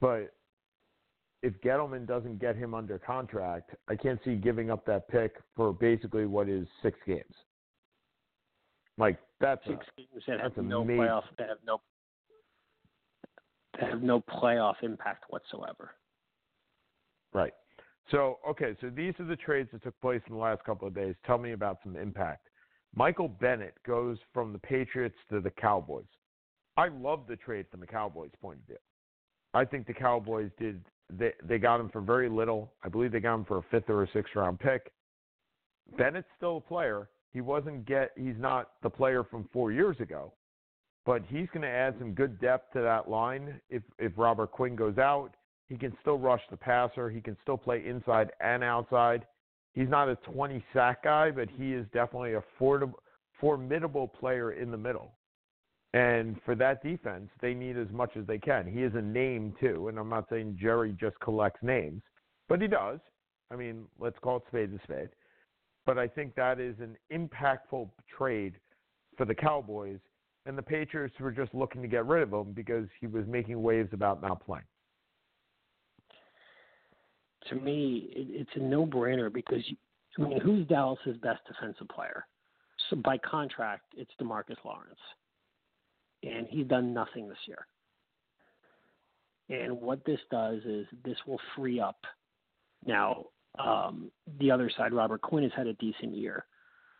But 0.00 0.32
if 1.44 1.52
Gettleman 1.60 2.06
doesn't 2.06 2.40
get 2.40 2.56
him 2.56 2.72
under 2.72 2.98
contract, 2.98 3.72
I 3.86 3.96
can't 3.96 4.18
see 4.24 4.34
giving 4.34 4.70
up 4.70 4.86
that 4.86 5.08
pick 5.08 5.34
for 5.54 5.74
basically 5.74 6.24
what 6.24 6.48
is 6.48 6.66
six 6.82 6.98
games. 7.06 7.34
Like 8.96 9.18
that's 9.40 9.60
six 9.66 9.84
a, 9.98 10.00
games 10.00 10.24
that 10.26 10.40
have 10.40 10.56
no 10.56 10.80
amazing. 10.80 11.02
playoff 11.02 11.24
that 11.38 11.48
have 11.48 11.58
no 11.66 11.80
that 13.78 13.90
have 13.90 14.02
no 14.02 14.22
playoff 14.22 14.76
impact 14.82 15.24
whatsoever. 15.28 15.90
Right. 17.34 17.52
So, 18.10 18.38
okay, 18.48 18.74
so 18.80 18.88
these 18.88 19.12
are 19.18 19.24
the 19.24 19.36
trades 19.36 19.68
that 19.72 19.82
took 19.82 19.98
place 20.00 20.22
in 20.28 20.34
the 20.34 20.40
last 20.40 20.64
couple 20.64 20.88
of 20.88 20.94
days. 20.94 21.14
Tell 21.26 21.38
me 21.38 21.52
about 21.52 21.78
some 21.82 21.96
impact. 21.96 22.48
Michael 22.94 23.28
Bennett 23.28 23.74
goes 23.84 24.18
from 24.32 24.52
the 24.52 24.58
Patriots 24.58 25.16
to 25.30 25.40
the 25.40 25.50
Cowboys. 25.50 26.04
I 26.76 26.88
love 26.88 27.24
the 27.28 27.36
trade 27.36 27.66
from 27.70 27.80
the 27.80 27.86
Cowboys' 27.86 28.30
point 28.40 28.60
of 28.60 28.66
view. 28.66 28.76
I 29.54 29.64
think 29.64 29.86
the 29.86 29.94
Cowboys 29.94 30.50
did 30.58 30.84
they 31.10 31.32
they 31.42 31.58
got 31.58 31.80
him 31.80 31.88
for 31.90 32.00
very 32.00 32.28
little. 32.28 32.72
I 32.82 32.88
believe 32.88 33.12
they 33.12 33.20
got 33.20 33.34
him 33.34 33.44
for 33.44 33.58
a 33.58 33.62
fifth 33.70 33.90
or 33.90 34.02
a 34.02 34.08
sixth 34.12 34.34
round 34.34 34.58
pick. 34.58 34.92
Bennett's 35.98 36.28
still 36.36 36.58
a 36.58 36.60
player. 36.60 37.08
He 37.32 37.40
wasn't 37.40 37.84
get 37.86 38.12
he's 38.16 38.38
not 38.38 38.70
the 38.82 38.90
player 38.90 39.24
from 39.24 39.48
four 39.52 39.72
years 39.72 39.98
ago, 40.00 40.32
but 41.04 41.22
he's 41.28 41.48
going 41.52 41.62
to 41.62 41.68
add 41.68 41.94
some 41.98 42.12
good 42.12 42.40
depth 42.40 42.72
to 42.74 42.80
that 42.80 43.10
line 43.10 43.60
if 43.68 43.82
if 43.98 44.12
Robert 44.16 44.52
Quinn 44.52 44.76
goes 44.76 44.98
out. 44.98 45.30
He 45.68 45.76
can 45.76 45.96
still 46.00 46.18
rush 46.18 46.42
the 46.50 46.56
passer. 46.56 47.10
He 47.10 47.20
can 47.20 47.36
still 47.42 47.56
play 47.56 47.86
inside 47.86 48.30
and 48.40 48.62
outside. 48.62 49.26
He's 49.72 49.88
not 49.88 50.08
a 50.08 50.16
20 50.16 50.64
sack 50.72 51.02
guy, 51.02 51.30
but 51.30 51.48
he 51.50 51.72
is 51.72 51.84
definitely 51.92 52.34
a 52.34 52.44
formidable, 52.58 53.00
formidable 53.40 54.06
player 54.06 54.52
in 54.52 54.70
the 54.70 54.76
middle. 54.76 55.12
And 55.94 56.36
for 56.44 56.54
that 56.56 56.82
defense, 56.82 57.30
they 57.40 57.54
need 57.54 57.78
as 57.78 57.88
much 57.90 58.16
as 58.16 58.26
they 58.26 58.38
can. 58.38 58.66
He 58.66 58.82
is 58.82 58.92
a 58.94 59.00
name 59.00 59.54
too, 59.60 59.88
and 59.88 59.98
I'm 59.98 60.08
not 60.08 60.26
saying 60.28 60.58
Jerry 60.60 60.94
just 60.98 61.18
collects 61.20 61.62
names, 61.62 62.02
but 62.48 62.60
he 62.60 62.66
does. 62.66 62.98
I 63.50 63.56
mean, 63.56 63.84
let's 63.98 64.18
call 64.18 64.38
it 64.38 64.42
spade 64.48 64.72
a 64.72 64.82
spade. 64.82 65.10
But 65.86 65.98
I 65.98 66.08
think 66.08 66.34
that 66.34 66.58
is 66.58 66.74
an 66.80 66.96
impactful 67.12 67.88
trade 68.16 68.54
for 69.16 69.24
the 69.24 69.34
Cowboys, 69.34 70.00
and 70.46 70.58
the 70.58 70.62
Patriots 70.62 71.14
were 71.20 71.30
just 71.30 71.54
looking 71.54 71.80
to 71.82 71.88
get 71.88 72.06
rid 72.06 72.22
of 72.22 72.32
him 72.32 72.52
because 72.52 72.88
he 73.00 73.06
was 73.06 73.24
making 73.28 73.62
waves 73.62 73.90
about 73.92 74.20
not 74.20 74.44
playing 74.44 74.64
to 77.48 77.54
me, 77.56 78.08
it's 78.12 78.50
a 78.54 78.60
no-brainer 78.60 79.32
because 79.32 79.62
I 80.18 80.22
mean, 80.22 80.40
who's 80.40 80.66
Dallas's 80.66 81.16
best 81.22 81.40
defensive 81.46 81.88
player? 81.88 82.26
So 82.88 82.96
by 82.96 83.18
contract, 83.18 83.82
it's 83.96 84.10
Demarcus 84.20 84.56
Lawrence, 84.64 84.98
and 86.24 86.46
he's 86.48 86.66
done 86.66 86.94
nothing 86.94 87.28
this 87.28 87.38
year. 87.46 87.66
And 89.50 89.80
what 89.80 90.04
this 90.04 90.20
does 90.30 90.62
is 90.64 90.86
this 91.04 91.18
will 91.26 91.40
free 91.54 91.80
up. 91.80 91.98
Now, 92.86 93.26
um, 93.58 94.10
the 94.40 94.50
other 94.50 94.70
side, 94.76 94.92
Robert 94.92 95.20
Quinn 95.20 95.42
has 95.42 95.52
had 95.54 95.66
a 95.66 95.74
decent 95.74 96.14
year, 96.14 96.46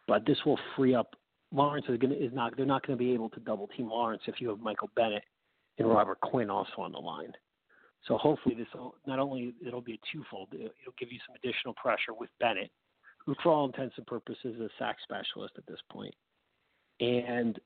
but 0.07 0.27
this 0.27 0.39
will 0.45 0.59
free 0.77 0.95
up. 0.95 1.15
Lawrence 1.53 1.87
is 1.89 1.99
going 1.99 2.13
is 2.13 2.33
not. 2.33 2.57
They're 2.57 2.67
not 2.67 2.87
going 2.87 2.99
to 2.99 3.03
be 3.03 3.13
able 3.13 3.31
to 3.31 3.41
double 3.41 3.69
team 3.69 3.89
Lawrence 3.89 4.23
if 4.27 4.41
you 4.41 4.49
have 4.49 4.59
Michael 4.61 4.91
Bennett 4.97 5.23
and 5.79 5.89
Robert 5.89 6.21
Quinn 6.21 6.51
also 6.51 6.75
on 6.79 6.93
the 6.93 6.99
line. 6.99 7.33
So 8.07 8.19
hopefully 8.19 8.55
this 8.55 8.67
will 8.75 8.97
not 9.07 9.19
only 9.19 9.55
it'll 9.67 9.81
be 9.81 9.95
a 9.95 9.99
twofold. 10.13 10.49
It'll 10.53 10.95
give 10.99 11.13
you 11.13 11.19
some 11.27 11.37
additional 11.43 11.75
pressure 11.75 12.13
with 12.19 12.31
Bennett, 12.41 12.71
who 13.25 13.35
for 13.43 13.53
all 13.53 13.67
intents 13.67 13.95
and 13.97 14.07
purposes 14.07 14.57
is 14.57 14.61
a 14.61 14.69
sack 14.79 14.97
specialist 15.03 15.55
at 15.57 15.67
this 15.67 15.81
point, 15.91 16.15
and 17.01 17.59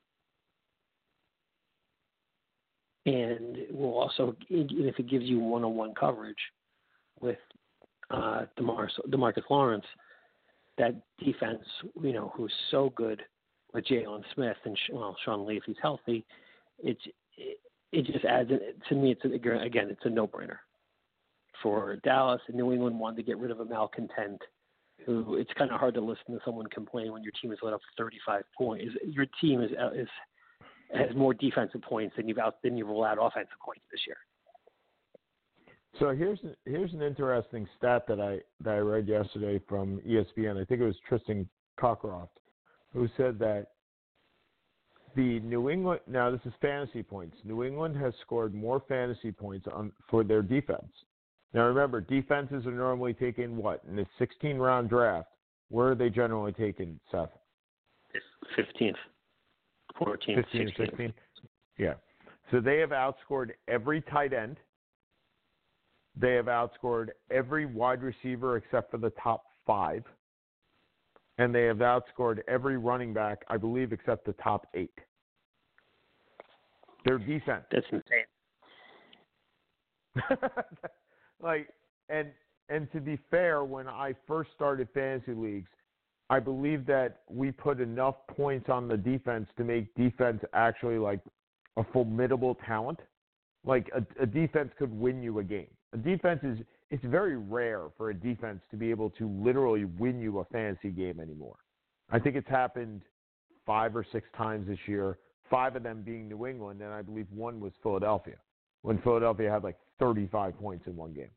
and 3.09 3.57
will 3.71 3.97
also 3.97 4.35
if 4.49 4.99
it 4.99 5.09
gives 5.09 5.25
you 5.25 5.39
one-on-one 5.39 5.93
coverage 5.95 6.37
with 7.19 7.37
uh, 8.11 8.45
Demar, 8.55 8.89
Demarcus 9.09 9.49
Lawrence, 9.49 9.85
that 10.77 10.95
defense, 11.23 11.63
you 12.01 12.13
know, 12.13 12.31
who's 12.35 12.53
so 12.71 12.91
good 12.95 13.21
with 13.73 13.85
Jaylon 13.85 14.23
Smith 14.33 14.57
and 14.63 14.77
well 14.91 15.15
Sean 15.23 15.45
Lee 15.45 15.57
if 15.57 15.63
he's 15.65 15.75
healthy, 15.81 16.25
it's 16.79 17.01
it 17.91 18.05
just 18.05 18.25
adds 18.25 18.51
to 18.89 18.95
me. 18.95 19.11
It's 19.11 19.25
a, 19.25 19.59
again, 19.63 19.87
it's 19.89 20.05
a 20.05 20.09
no-brainer 20.09 20.57
for 21.63 21.97
Dallas 22.03 22.41
and 22.47 22.55
New 22.55 22.71
England 22.71 22.99
wanted 22.99 23.17
to 23.17 23.23
get 23.23 23.39
rid 23.39 23.51
of 23.51 23.59
a 23.59 23.65
malcontent. 23.65 24.41
Who 25.05 25.35
it's 25.35 25.51
kind 25.57 25.71
of 25.71 25.79
hard 25.79 25.93
to 25.95 26.01
listen 26.01 26.33
to 26.33 26.39
someone 26.43 26.67
complain 26.67 27.13
when 27.13 27.23
your 27.23 27.31
team 27.41 27.51
has 27.51 27.59
let 27.61 27.73
up 27.73 27.81
35 27.97 28.43
points. 28.57 28.93
Your 29.05 29.25
team 29.41 29.61
is 29.61 29.71
is 29.95 30.09
has 30.93 31.15
more 31.15 31.33
defensive 31.33 31.81
points 31.81 32.15
than 32.15 32.27
you've 32.27 32.37
out 32.37 32.61
than 32.63 32.77
you've 32.77 32.89
allowed 32.89 33.17
offensive 33.19 33.59
points 33.63 33.83
this 33.91 34.01
year. 34.07 34.17
So 35.99 36.15
here's 36.15 36.39
here's 36.65 36.93
an 36.93 37.01
interesting 37.01 37.67
stat 37.77 38.05
that 38.07 38.19
I 38.19 38.39
that 38.63 38.75
I 38.75 38.77
read 38.77 39.07
yesterday 39.07 39.59
from 39.67 39.99
ESPN. 40.07 40.61
I 40.61 40.65
think 40.65 40.81
it 40.81 40.85
was 40.85 40.95
Tristan 41.07 41.47
Cockcroft, 41.79 42.29
who 42.93 43.07
said 43.17 43.39
that 43.39 43.67
the 45.15 45.39
New 45.41 45.69
England 45.69 46.01
now 46.07 46.29
this 46.31 46.41
is 46.45 46.53
fantasy 46.61 47.03
points. 47.03 47.35
New 47.43 47.63
England 47.63 47.95
has 47.97 48.13
scored 48.21 48.53
more 48.53 48.81
fantasy 48.87 49.31
points 49.31 49.67
on 49.71 49.91
for 50.09 50.23
their 50.23 50.41
defense. 50.41 50.91
Now 51.53 51.65
remember, 51.65 52.01
defenses 52.01 52.65
are 52.65 52.71
normally 52.71 53.13
taken 53.13 53.57
what 53.57 53.81
in 53.89 53.95
the 53.95 54.05
16 54.19 54.57
round 54.57 54.89
draft. 54.89 55.29
Where 55.69 55.91
are 55.91 55.95
they 55.95 56.09
generally 56.09 56.51
taken, 56.51 56.99
Seth? 57.11 57.29
15th, 58.57 58.95
14th, 59.99 60.35
15, 60.35 60.73
16. 60.77 61.13
Yeah. 61.77 61.93
So 62.51 62.59
they 62.59 62.77
have 62.77 62.89
outscored 62.89 63.51
every 63.67 64.01
tight 64.01 64.33
end. 64.33 64.57
They 66.15 66.33
have 66.33 66.45
outscored 66.45 67.09
every 67.31 67.65
wide 67.65 68.01
receiver 68.01 68.57
except 68.57 68.91
for 68.91 68.97
the 68.97 69.11
top 69.21 69.43
five. 69.65 70.03
And 71.37 71.55
they 71.55 71.63
have 71.63 71.77
outscored 71.77 72.39
every 72.47 72.77
running 72.77 73.13
back, 73.13 73.43
I 73.47 73.57
believe, 73.57 73.93
except 73.93 74.25
the 74.25 74.33
top 74.33 74.67
eight. 74.73 74.91
Their 77.05 77.17
defense. 77.17 77.63
That's 77.71 77.85
insane. 77.91 78.25
like 81.41 81.69
and 82.09 82.27
and 82.67 82.91
to 82.91 82.99
be 82.99 83.17
fair, 83.31 83.63
when 83.63 83.87
I 83.87 84.13
first 84.27 84.51
started 84.53 84.89
fantasy 84.93 85.33
leagues, 85.33 85.69
I 86.29 86.39
believe 86.39 86.85
that 86.85 87.21
we 87.29 87.51
put 87.51 87.79
enough 87.79 88.15
points 88.27 88.69
on 88.69 88.87
the 88.87 88.97
defense 88.97 89.47
to 89.57 89.63
make 89.63 89.93
defense 89.95 90.41
actually 90.53 90.97
like 90.97 91.19
a 91.77 91.83
formidable 91.91 92.55
talent. 92.65 92.99
Like 93.65 93.89
a, 93.95 94.23
a 94.23 94.25
defense 94.25 94.71
could 94.77 94.91
win 94.97 95.21
you 95.21 95.39
a 95.39 95.43
game. 95.43 95.67
A 95.93 95.97
defense 95.97 96.39
is 96.43 96.59
it's 96.91 97.03
very 97.05 97.37
rare 97.37 97.85
for 97.97 98.09
a 98.09 98.13
defense 98.13 98.61
to 98.71 98.77
be 98.77 98.89
able 98.89 99.09
to 99.11 99.27
literally 99.43 99.85
win 99.85 100.19
you 100.19 100.39
a 100.39 100.45
fantasy 100.45 100.89
game 100.89 101.19
anymore. 101.19 101.57
I 102.11 102.19
think 102.19 102.35
it's 102.35 102.47
happened 102.47 103.01
five 103.65 103.95
or 103.95 104.05
six 104.11 104.27
times 104.35 104.67
this 104.67 104.79
year 104.87 105.17
five 105.49 105.75
of 105.75 105.83
them 105.83 106.01
being 106.05 106.29
New 106.29 106.45
England, 106.45 106.81
and 106.81 106.93
I 106.93 107.01
believe 107.01 107.27
one 107.33 107.59
was 107.59 107.73
Philadelphia, 107.81 108.35
when 108.81 108.99
Philadelphia 108.99 109.51
had 109.51 109.63
like 109.63 109.77
35 109.99 110.57
points 110.57 110.87
in 110.87 110.95
one 110.95 111.13
game. 111.13 111.31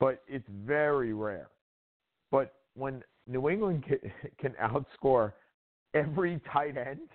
But 0.00 0.22
it's 0.26 0.48
very 0.64 1.12
rare. 1.12 1.48
But 2.30 2.54
when 2.74 3.02
New 3.26 3.48
England 3.48 3.84
can, 3.84 3.98
can 4.38 4.52
outscore 4.62 5.32
every 5.94 6.40
tight 6.52 6.76
end, 6.76 7.08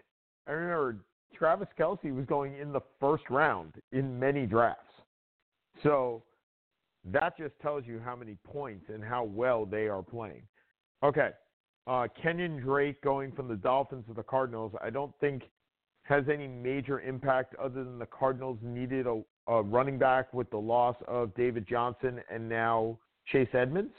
I 0.47 0.51
remember 0.51 0.97
Travis 1.35 1.67
Kelce 1.79 2.13
was 2.15 2.25
going 2.25 2.55
in 2.55 2.71
the 2.71 2.81
first 2.99 3.23
round 3.29 3.73
in 3.91 4.19
many 4.19 4.45
drafts. 4.45 4.83
So 5.83 6.23
that 7.05 7.37
just 7.37 7.53
tells 7.61 7.85
you 7.85 8.01
how 8.03 8.15
many 8.15 8.35
points 8.43 8.85
and 8.93 9.03
how 9.03 9.23
well 9.23 9.65
they 9.65 9.87
are 9.87 10.01
playing. 10.01 10.41
Okay. 11.03 11.29
Uh, 11.87 12.07
Kenyon 12.21 12.59
Drake 12.59 13.01
going 13.01 13.31
from 13.31 13.47
the 13.47 13.55
Dolphins 13.55 14.05
to 14.07 14.13
the 14.13 14.23
Cardinals. 14.23 14.73
I 14.81 14.89
don't 14.89 15.13
think 15.19 15.43
has 16.03 16.23
any 16.31 16.47
major 16.47 17.01
impact 17.01 17.55
other 17.55 17.83
than 17.83 17.99
the 17.99 18.05
Cardinals 18.05 18.57
needed 18.61 19.05
a, 19.05 19.21
a 19.47 19.61
running 19.61 19.97
back 19.97 20.33
with 20.33 20.49
the 20.49 20.57
loss 20.57 20.95
of 21.07 21.33
David 21.35 21.67
Johnson 21.67 22.19
and 22.31 22.49
now 22.49 22.97
Chase 23.27 23.49
Edmonds. 23.53 23.93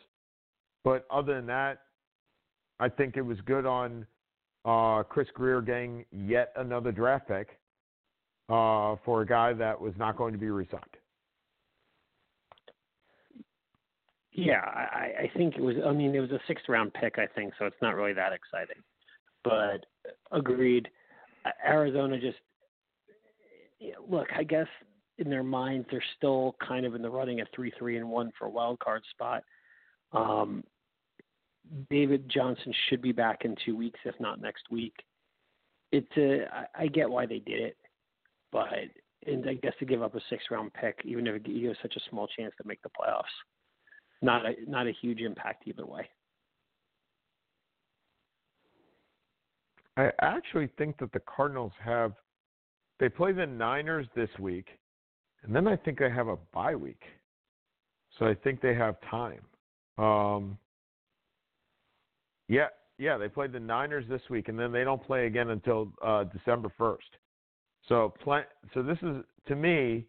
But 0.85 1.07
other 1.11 1.35
than 1.35 1.47
that, 1.47 1.83
I 2.80 2.88
think 2.88 3.16
it 3.16 3.22
was 3.22 3.38
good 3.44 3.66
on 3.66 4.06
uh, 4.64 5.02
Chris 5.02 5.28
Grier 5.34 5.60
getting 5.60 6.04
yet 6.10 6.52
another 6.56 6.90
draft 6.90 7.28
pick 7.28 7.49
uh, 8.49 8.96
for 9.04 9.20
a 9.22 9.26
guy 9.26 9.52
that 9.52 9.78
was 9.78 9.92
not 9.99 10.16
going 10.16 10.32
to 10.32 10.38
be 10.38 10.50
resigned. 10.50 10.84
Yeah, 14.32 14.62
I, 14.64 15.25
I 15.25 15.30
think 15.37 15.56
it 15.56 15.60
was. 15.60 15.76
I 15.84 15.92
mean, 15.92 16.14
it 16.14 16.20
was 16.20 16.30
a 16.30 16.40
sixth 16.46 16.68
round 16.68 16.94
pick, 16.94 17.18
I 17.18 17.26
think, 17.26 17.52
so 17.58 17.66
it's 17.66 17.76
not 17.82 17.96
really 17.96 18.12
that 18.14 18.32
exciting. 18.32 18.82
But 19.44 19.87
agreed. 20.32 20.88
Arizona 21.66 22.18
just 22.20 22.38
look. 24.08 24.28
I 24.37 24.44
guess 24.44 24.68
in 25.18 25.28
their 25.28 25.42
minds 25.42 25.87
they're 25.90 26.04
still 26.16 26.56
kind 26.66 26.87
of 26.87 26.94
in 26.94 27.02
the 27.02 27.10
running 27.10 27.40
at 27.40 27.49
three, 27.54 27.72
three, 27.78 27.96
and 27.96 28.08
one 28.08 28.30
for 28.38 28.46
a 28.46 28.50
wild 28.50 28.78
card 28.78 29.02
spot. 29.10 29.42
Um, 30.12 30.64
David 31.88 32.29
Johnson 32.29 32.73
should 32.88 33.02
be 33.02 33.12
back 33.12 33.45
in 33.45 33.55
two 33.64 33.76
weeks, 33.76 34.00
if 34.05 34.14
not 34.21 34.40
next 34.40 34.64
week. 34.71 34.95
It's 35.93 36.17
a, 36.17 36.47
I 36.75 36.87
get 36.87 37.11
why 37.11 37.26
they 37.26 37.40
did 37.40 37.61
it, 37.61 37.76
but 38.52 38.69
and 39.26 39.49
I 39.49 39.55
guess 39.55 39.73
to 39.79 39.85
give 39.85 40.02
up 40.02 40.14
a 40.14 40.21
six 40.31 40.45
round 40.50 40.73
pick, 40.73 41.00
even 41.05 41.26
if 41.26 41.43
you 41.47 41.69
have 41.69 41.76
such 41.83 41.97
a 41.97 42.11
small 42.11 42.26
chance 42.29 42.55
to 42.61 42.67
make 42.67 42.83
the 42.83 42.88
playoffs, 42.90 43.23
not 44.23 44.47
a 44.47 44.55
not 44.67 44.87
a 44.87 44.93
huge 45.00 45.21
impact 45.21 45.64
either 45.67 45.87
way. 45.87 46.09
I 49.97 50.11
actually 50.21 50.69
think 50.79 50.99
that 50.99 51.12
the 51.12 51.21
Cardinals 51.21 51.73
have 51.85 52.12
they 52.99 53.09
play 53.09 53.33
the 53.33 53.47
Niners 53.47 54.07
this 54.14 54.31
week, 54.38 54.69
and 55.43 55.55
then 55.55 55.67
I 55.67 55.76
think 55.76 55.99
they 55.99 56.11
have 56.11 56.29
a 56.29 56.37
bye 56.52 56.76
week. 56.76 57.02
So 58.19 58.26
I 58.26 58.35
think 58.35 58.61
they 58.61 58.75
have 58.75 58.97
time. 59.11 59.40
Um, 59.99 60.59
yeah, 62.50 62.66
yeah, 62.99 63.16
they 63.16 63.28
played 63.28 63.52
the 63.52 63.61
Niners 63.61 64.04
this 64.09 64.21
week, 64.28 64.49
and 64.49 64.59
then 64.59 64.73
they 64.73 64.83
don't 64.83 65.02
play 65.02 65.26
again 65.26 65.50
until 65.50 65.92
uh, 66.04 66.25
December 66.25 66.71
first. 66.76 67.07
So, 67.88 68.12
so 68.75 68.83
this 68.83 68.99
is 69.02 69.25
to 69.47 69.54
me, 69.54 70.04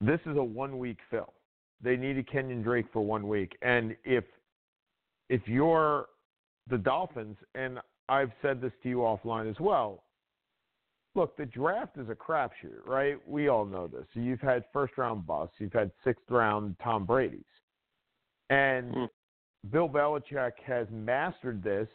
this 0.00 0.20
is 0.24 0.36
a 0.36 0.42
one 0.42 0.78
week 0.78 0.98
fill. 1.10 1.34
They 1.82 1.96
needed 1.96 2.30
Kenyon 2.30 2.62
Drake 2.62 2.86
for 2.92 3.04
one 3.04 3.26
week, 3.26 3.56
and 3.60 3.96
if 4.04 4.24
if 5.28 5.42
you're 5.46 6.06
the 6.68 6.78
Dolphins, 6.78 7.36
and 7.56 7.80
I've 8.08 8.30
said 8.40 8.60
this 8.60 8.72
to 8.84 8.88
you 8.88 8.98
offline 8.98 9.50
as 9.50 9.58
well. 9.58 10.04
Look, 11.16 11.36
the 11.36 11.46
draft 11.46 11.98
is 11.98 12.08
a 12.08 12.14
crapshoot, 12.14 12.86
right? 12.86 13.16
We 13.26 13.48
all 13.48 13.66
know 13.66 13.88
this. 13.88 14.06
You've 14.14 14.40
had 14.40 14.62
first 14.72 14.96
round 14.96 15.26
busts, 15.26 15.56
you've 15.58 15.72
had 15.72 15.90
sixth 16.04 16.30
round 16.30 16.76
Tom 16.80 17.04
Brady's, 17.04 17.42
and 18.48 18.94
mm. 18.94 19.08
Bill 19.70 19.88
Belichick 19.88 20.52
has 20.64 20.86
mastered 20.90 21.62
this 21.62 21.88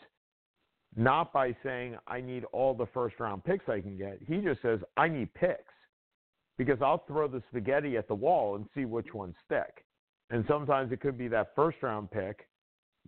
not 0.95 1.33
by 1.33 1.55
saying 1.63 1.97
I 2.07 2.21
need 2.21 2.45
all 2.53 2.73
the 2.73 2.85
first 2.93 3.19
round 3.19 3.43
picks 3.43 3.67
I 3.67 3.81
can 3.81 3.97
get. 3.97 4.19
He 4.25 4.37
just 4.37 4.61
says 4.61 4.79
I 4.95 5.07
need 5.07 5.33
picks 5.33 5.73
because 6.57 6.81
I'll 6.81 7.03
throw 7.05 7.27
the 7.27 7.41
spaghetti 7.49 7.97
at 7.97 8.07
the 8.07 8.15
wall 8.15 8.55
and 8.55 8.65
see 8.73 8.85
which 8.85 9.13
ones 9.13 9.35
stick. 9.45 9.83
And 10.29 10.45
sometimes 10.47 10.91
it 10.91 11.01
could 11.01 11.17
be 11.17 11.27
that 11.29 11.53
first 11.55 11.77
round 11.81 12.11
pick 12.11 12.47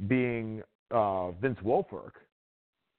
being 0.08 0.62
uh, 0.92 1.32
Vince 1.32 1.60
Wilfork 1.64 2.12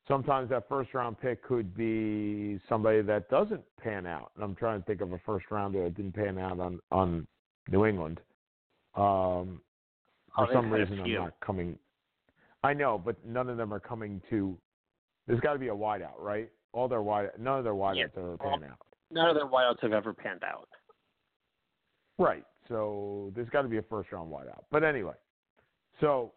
sometimes 0.09 0.49
that 0.49 0.69
first 0.69 0.93
round 0.95 1.21
pick 1.21 1.45
could 1.45 1.77
be 1.77 2.59
somebody 2.69 3.03
that 3.03 3.29
doesn't 3.29 3.62
pan 3.79 4.07
out. 4.07 4.33
And 4.35 4.43
I'm 4.43 4.57
trying 4.57 4.81
to 4.81 4.87
think 4.87 5.03
of 5.03 5.12
a 5.12 5.21
first 5.25 5.47
rounder 5.50 5.85
that 5.85 5.95
didn't 5.95 6.15
pan 6.15 6.38
out 6.38 6.59
on 6.59 6.81
on 6.91 7.27
New 7.71 7.85
England. 7.85 8.21
Um, 8.97 9.61
for 10.38 10.50
oh, 10.50 10.52
some 10.52 10.71
reason, 10.71 11.00
I'm 11.00 11.12
not 11.12 11.40
coming. 11.40 11.78
I 12.62 12.73
know, 12.73 13.00
but 13.02 13.16
none 13.26 13.49
of 13.49 13.57
them 13.57 13.73
are 13.73 13.80
coming 13.80 14.23
to. 14.30 14.57
There's 15.26 15.40
got 15.40 15.52
to 15.52 15.59
be 15.59 15.68
a 15.68 15.75
wideout, 15.75 16.18
right? 16.18 16.49
All 16.73 16.88
their 16.88 17.02
wide, 17.02 17.30
none 17.38 17.59
of 17.59 17.64
their 17.64 17.75
wideouts 17.75 17.97
yeah. 17.97 18.04
ever 18.16 18.37
pan 18.38 18.64
out. 18.64 18.78
None 19.11 19.28
of 19.28 19.35
their 19.35 19.47
wideouts 19.47 19.80
have 19.83 19.92
ever 19.92 20.12
panned 20.12 20.45
out. 20.45 20.68
Right. 22.18 22.45
So 22.68 23.33
there's 23.35 23.49
got 23.49 23.62
to 23.62 23.68
be 23.68 23.78
a 23.78 23.83
first 23.83 24.12
round 24.12 24.30
wideout. 24.30 24.62
But 24.71 24.85
anyway, 24.85 25.14
so, 26.00 26.33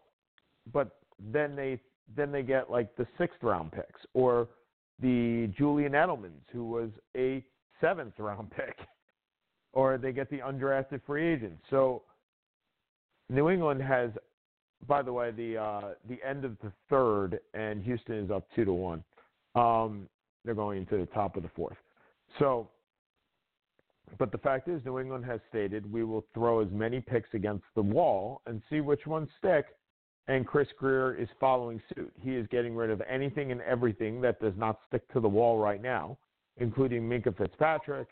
but 0.72 0.98
then 1.32 1.54
they 1.54 1.80
then 2.16 2.32
they 2.32 2.42
get 2.42 2.70
like 2.70 2.94
the 2.96 3.06
sixth 3.18 3.42
round 3.42 3.72
picks 3.72 4.00
or 4.14 4.48
the 5.00 5.50
Julian 5.56 5.92
Edelmans, 5.92 6.44
who 6.52 6.64
was 6.64 6.90
a 7.16 7.44
seventh 7.80 8.14
round 8.18 8.50
pick, 8.56 8.76
or 9.72 9.98
they 9.98 10.12
get 10.12 10.30
the 10.30 10.38
undrafted 10.38 11.00
free 11.06 11.34
agent. 11.34 11.58
So 11.70 12.02
New 13.28 13.48
England 13.48 13.82
has, 13.82 14.10
by 14.86 15.02
the 15.02 15.12
way, 15.12 15.30
the 15.30 15.56
uh, 15.56 15.80
the 16.08 16.18
end 16.26 16.44
of 16.44 16.56
the 16.62 16.72
third, 16.90 17.40
and 17.54 17.82
Houston 17.82 18.16
is 18.16 18.30
up 18.30 18.46
two 18.54 18.64
to 18.64 18.72
one. 18.72 19.04
Um, 19.54 20.08
they're 20.44 20.54
going 20.54 20.78
into 20.78 20.96
the 20.96 21.06
top 21.06 21.36
of 21.36 21.42
the 21.42 21.50
fourth. 21.54 21.76
So, 22.38 22.68
but 24.18 24.32
the 24.32 24.38
fact 24.38 24.68
is, 24.68 24.84
New 24.84 24.98
England 24.98 25.24
has 25.24 25.40
stated 25.48 25.90
we 25.90 26.04
will 26.04 26.24
throw 26.34 26.60
as 26.60 26.68
many 26.70 27.00
picks 27.00 27.28
against 27.34 27.64
the 27.74 27.82
wall 27.82 28.42
and 28.46 28.60
see 28.70 28.80
which 28.80 29.06
ones 29.06 29.28
stick 29.38 29.66
and 30.28 30.46
Chris 30.46 30.68
Grier 30.78 31.14
is 31.14 31.28
following 31.40 31.80
suit. 31.94 32.12
He 32.20 32.36
is 32.36 32.46
getting 32.48 32.76
rid 32.76 32.90
of 32.90 33.02
anything 33.08 33.50
and 33.50 33.60
everything 33.62 34.20
that 34.20 34.40
does 34.40 34.54
not 34.56 34.78
stick 34.86 35.10
to 35.12 35.20
the 35.20 35.28
wall 35.28 35.58
right 35.58 35.82
now, 35.82 36.16
including 36.58 37.02
Minkah 37.08 37.36
Fitzpatrick. 37.36 38.08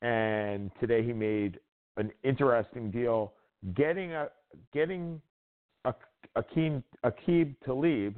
And 0.00 0.70
today 0.80 1.02
he 1.02 1.12
made 1.12 1.60
an 1.96 2.10
interesting 2.22 2.90
deal, 2.90 3.34
getting 3.72 4.12
a 4.12 4.28
getting 4.72 5.20
a 5.84 5.94
Akeem 6.36 6.82
Aqib 7.04 7.54
Talib 7.64 8.16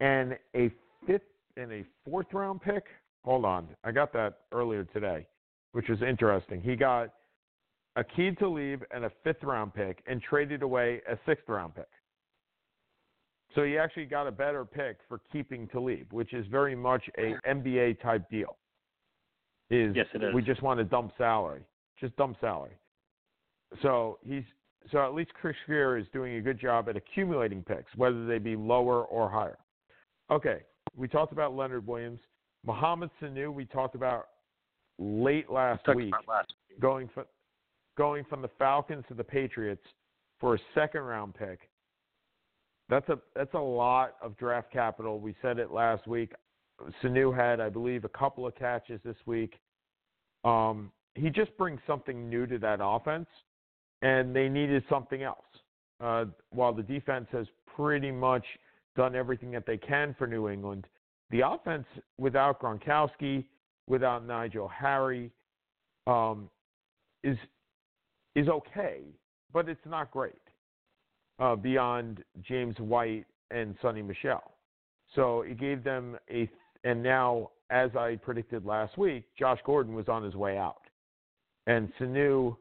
and 0.00 0.36
a 0.54 0.70
fifth 1.06 1.22
and 1.56 1.72
a 1.72 1.84
fourth 2.04 2.26
round 2.32 2.60
pick. 2.60 2.84
Hold 3.24 3.44
on, 3.44 3.68
I 3.84 3.92
got 3.92 4.12
that 4.14 4.40
earlier 4.52 4.84
today, 4.84 5.26
which 5.72 5.88
was 5.88 6.02
interesting. 6.02 6.60
He 6.60 6.76
got 6.76 7.10
Aqib 7.98 8.38
Talib 8.38 8.82
and 8.92 9.04
a 9.04 9.10
fifth 9.24 9.42
round 9.42 9.74
pick 9.74 10.02
and 10.06 10.22
traded 10.22 10.62
away 10.62 11.00
a 11.08 11.18
sixth 11.26 11.48
round 11.48 11.74
pick. 11.74 11.88
So 13.54 13.64
he 13.64 13.76
actually 13.76 14.06
got 14.06 14.26
a 14.26 14.30
better 14.30 14.64
pick 14.64 14.98
for 15.08 15.20
keeping 15.32 15.66
Talib, 15.66 16.12
which 16.12 16.32
is 16.32 16.46
very 16.46 16.76
much 16.76 17.02
a 17.18 17.34
NBA 17.48 18.00
type 18.00 18.28
deal. 18.30 18.56
Is 19.70 19.94
yes, 19.94 20.06
it 20.14 20.22
is. 20.22 20.34
We 20.34 20.42
just 20.42 20.62
want 20.62 20.78
to 20.78 20.84
dump 20.84 21.12
salary, 21.18 21.62
just 21.98 22.16
dump 22.16 22.36
salary. 22.40 22.79
So 23.82 24.18
he's 24.24 24.44
so 24.90 25.04
at 25.04 25.14
least 25.14 25.32
Chris 25.34 25.56
Grier 25.66 25.98
is 25.98 26.06
doing 26.12 26.36
a 26.36 26.40
good 26.40 26.58
job 26.58 26.88
at 26.88 26.96
accumulating 26.96 27.62
picks, 27.62 27.94
whether 27.96 28.26
they 28.26 28.38
be 28.38 28.56
lower 28.56 29.04
or 29.04 29.30
higher. 29.30 29.58
Okay, 30.30 30.60
we 30.96 31.06
talked 31.06 31.32
about 31.32 31.54
Leonard 31.54 31.86
Williams, 31.86 32.20
Mohamed 32.64 33.10
Sanu. 33.20 33.52
We 33.52 33.66
talked 33.66 33.94
about 33.94 34.28
late 34.98 35.50
last 35.50 35.86
week, 35.94 36.14
last 36.26 36.52
week, 36.68 36.80
going 36.80 37.08
from 37.12 37.24
going 37.96 38.24
from 38.24 38.42
the 38.42 38.50
Falcons 38.58 39.04
to 39.08 39.14
the 39.14 39.24
Patriots 39.24 39.84
for 40.40 40.54
a 40.54 40.58
second 40.74 41.02
round 41.02 41.34
pick 41.34 41.70
that's 42.90 43.08
a 43.08 43.18
that's 43.36 43.54
a 43.54 43.58
lot 43.58 44.16
of 44.20 44.36
draft 44.36 44.70
capital. 44.72 45.20
We 45.20 45.34
said 45.40 45.58
it 45.58 45.70
last 45.70 46.06
week. 46.06 46.32
Sanu 47.02 47.34
had, 47.34 47.60
I 47.60 47.68
believe, 47.68 48.04
a 48.04 48.08
couple 48.08 48.46
of 48.46 48.54
catches 48.56 49.00
this 49.04 49.16
week. 49.26 49.54
Um, 50.44 50.90
he 51.14 51.30
just 51.30 51.56
brings 51.56 51.80
something 51.86 52.28
new 52.28 52.46
to 52.46 52.58
that 52.58 52.80
offense, 52.82 53.28
and 54.02 54.34
they 54.34 54.48
needed 54.48 54.82
something 54.88 55.22
else. 55.22 55.44
Uh, 56.00 56.24
while 56.50 56.72
the 56.72 56.82
defense 56.82 57.26
has 57.30 57.46
pretty 57.76 58.10
much 58.10 58.44
done 58.96 59.14
everything 59.14 59.50
that 59.50 59.66
they 59.66 59.76
can 59.76 60.14
for 60.18 60.26
New 60.26 60.48
England, 60.48 60.86
the 61.30 61.46
offense 61.46 61.86
without 62.18 62.60
Gronkowski, 62.60 63.44
without 63.86 64.26
N'Keal 64.26 64.70
Harry, 64.70 65.30
um, 66.06 66.48
is 67.22 67.36
is 68.34 68.48
okay, 68.48 69.00
but 69.52 69.68
it's 69.68 69.84
not 69.86 70.10
great 70.10 70.32
uh, 71.40 71.56
beyond 71.56 72.22
James 72.42 72.78
White 72.78 73.26
and 73.50 73.78
Sony 73.80 74.06
Michel. 74.06 74.54
So 75.14 75.42
it 75.42 75.58
gave 75.58 75.82
them 75.82 76.16
a, 76.30 76.48
and 76.84 77.02
now, 77.02 77.50
as 77.70 77.90
I 77.96 78.16
predicted 78.16 78.64
last 78.64 78.96
week, 78.96 79.24
Josh 79.38 79.58
Gordon 79.66 79.94
was 79.94 80.08
on 80.08 80.22
his 80.22 80.34
way 80.34 80.56
out. 80.56 80.82
And 81.66 81.92
Sanu 81.98 82.56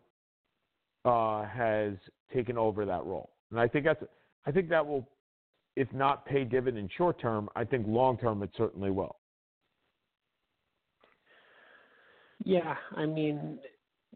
uh, 1.09 1.45
has 1.45 1.93
taken 2.33 2.57
over 2.57 2.85
that 2.85 3.03
role. 3.03 3.31
And 3.49 3.59
I 3.59 3.67
think 3.67 3.85
that's, 3.85 4.03
I 4.45 4.51
think 4.51 4.69
that 4.69 4.85
will, 4.85 5.07
if 5.75 5.91
not 5.91 6.25
pay 6.25 6.43
dividend 6.43 6.91
short 6.95 7.19
term, 7.19 7.49
I 7.55 7.63
think 7.63 7.85
long 7.87 8.17
term 8.17 8.43
it 8.43 8.51
certainly 8.55 8.91
will. 8.91 9.15
Yeah, 12.45 12.75
I 12.95 13.05
mean, 13.05 13.59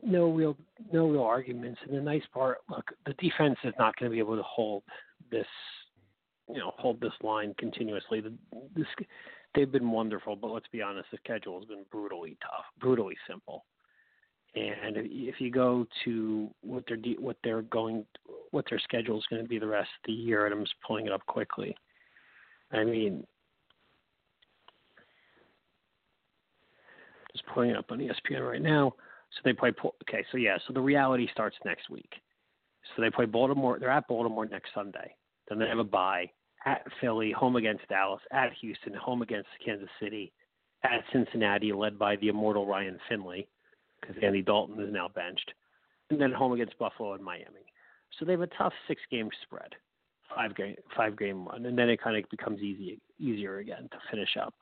no 0.02 0.30
real 0.32 0.56
no 0.92 1.10
real 1.10 1.24
arguments. 1.24 1.80
And 1.86 1.98
the 1.98 2.02
nice 2.02 2.24
part, 2.34 2.60
look, 2.70 2.86
the 3.06 3.14
defense 3.14 3.58
is 3.64 3.74
not 3.80 3.96
going 3.98 4.12
to 4.12 4.14
be 4.14 4.20
able 4.20 4.38
to 4.38 4.44
hold 4.44 4.84
this, 5.32 5.48
you 6.48 6.60
know, 6.60 6.74
hold 6.78 7.02
this 7.02 7.14
line 7.22 7.54
continuously. 7.58 8.22
The, 8.22 8.34
this, 8.76 8.88
they've 9.56 9.72
been 9.72 9.90
wonderful, 9.90 10.36
but 10.36 10.52
let's 10.52 10.68
be 10.72 10.82
honest, 10.82 11.08
the 11.12 11.18
schedule 11.18 11.60
has 11.60 11.68
been 11.68 11.86
brutally 11.92 12.38
tough, 12.42 12.66
brutally 12.80 13.16
simple. 13.28 13.66
And 14.56 14.98
if 14.98 15.42
you 15.42 15.50
go 15.50 15.88
to 16.06 16.50
what 16.62 16.84
they're 16.88 17.00
what 17.18 17.38
they're 17.44 17.64
going, 17.64 18.06
what 18.52 18.66
their 18.70 18.80
schedule 18.80 19.18
is 19.18 19.26
going 19.30 19.42
to 19.42 19.48
be 19.48 19.58
the 19.58 19.66
rest 19.68 19.90
of 19.98 20.08
the 20.08 20.14
year, 20.14 20.46
and 20.46 20.54
I'm 20.54 20.64
just 20.64 20.76
pulling 20.86 21.08
it 21.08 21.12
up 21.12 21.26
quickly. 21.26 21.76
I 22.72 22.84
mean, 22.84 23.26
just 27.32 27.46
pulling 27.48 27.72
it 27.72 27.78
up 27.78 27.92
on 27.92 27.98
ESPN 27.98 28.48
right 28.48 28.62
now. 28.62 28.94
So 29.32 29.42
they 29.44 29.54
play. 29.54 29.72
Okay, 30.08 30.24
so 30.32 30.38
yeah, 30.38 30.58
so 30.68 30.74
the 30.74 30.82
reality 30.82 31.28
starts 31.32 31.58
next 31.66 31.90
week. 31.90 32.14
So 32.96 33.02
they 33.02 33.10
play 33.10 33.26
Baltimore. 33.26 33.80
They're 33.80 33.90
at 33.90 34.08
Baltimore 34.08 34.46
next 34.46 34.70
Sunday. 34.76 35.16
Then 35.50 35.58
they 35.58 35.68
have 35.68 35.80
a 35.80 35.84
bye 35.84 36.30
at 36.66 36.86
Philly, 37.02 37.32
home 37.32 37.56
against 37.56 37.88
Dallas, 37.90 38.22
at 38.32 38.54
Houston, 38.62 38.94
home 38.94 39.22
against 39.22 39.50
Kansas 39.66 39.90
City, 40.02 40.32
at 40.84 41.04
Cincinnati, 41.12 41.74
led 41.74 41.98
by 41.98 42.16
the 42.18 42.30
immortal 42.30 42.66
Ryan 42.66 43.00
Finley, 43.10 43.48
because 44.06 44.22
Andy 44.24 44.42
Dalton 44.42 44.80
is 44.84 44.94
now 44.94 45.08
benched, 45.08 45.54
and 46.10 46.20
then 46.20 46.32
home 46.32 46.54
against 46.54 46.78
Buffalo 46.78 47.14
and 47.14 47.24
Miami. 47.24 47.66
So 48.20 48.26
they 48.26 48.34
have 48.34 48.42
a 48.42 48.48
tough 48.48 48.74
six 48.88 49.02
game 49.10 49.30
spread, 49.44 49.74
five 50.36 50.56
game 50.56 50.76
five 50.96 51.18
game 51.18 51.48
run, 51.48 51.66
and 51.66 51.78
then 51.78 51.90
it 51.90 52.02
kind 52.02 52.18
of 52.18 52.30
becomes 52.30 52.62
easy 52.62 53.00
easier 53.20 53.60
again 53.60 53.90
to 53.92 53.98
finish 54.12 54.38
up. 54.40 54.54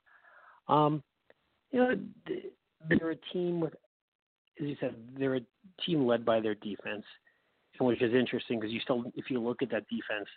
Um, 0.68 1.04
you 1.72 1.80
know, 1.80 1.96
they're 2.90 3.12
a 3.12 3.34
team 3.34 3.60
with, 3.60 3.74
as 4.62 4.68
you 4.68 4.76
said, 4.80 4.96
they're 5.18 5.36
a 5.36 5.42
team 5.86 6.06
led 6.06 6.26
by 6.26 6.40
their 6.40 6.56
defense, 6.56 7.06
which 7.80 8.02
is 8.02 8.14
interesting 8.14 8.60
because 8.60 8.74
you 8.74 8.80
still, 8.82 9.06
if 9.16 9.30
you 9.30 9.40
look 9.40 9.62
at 9.62 9.72
that 9.72 9.88
defense, 9.88 10.28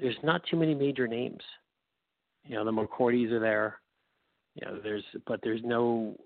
there's 0.00 0.16
not 0.22 0.42
too 0.50 0.56
many 0.56 0.74
major 0.74 1.06
names. 1.06 1.42
You 2.44 2.56
know, 2.56 2.64
the 2.64 2.72
McCourties 2.72 3.30
are 3.30 3.40
there. 3.40 3.80
You 4.54 4.66
know, 4.66 4.80
there's, 4.82 5.04
but 5.26 5.40
there's 5.42 5.62
no, 5.64 6.16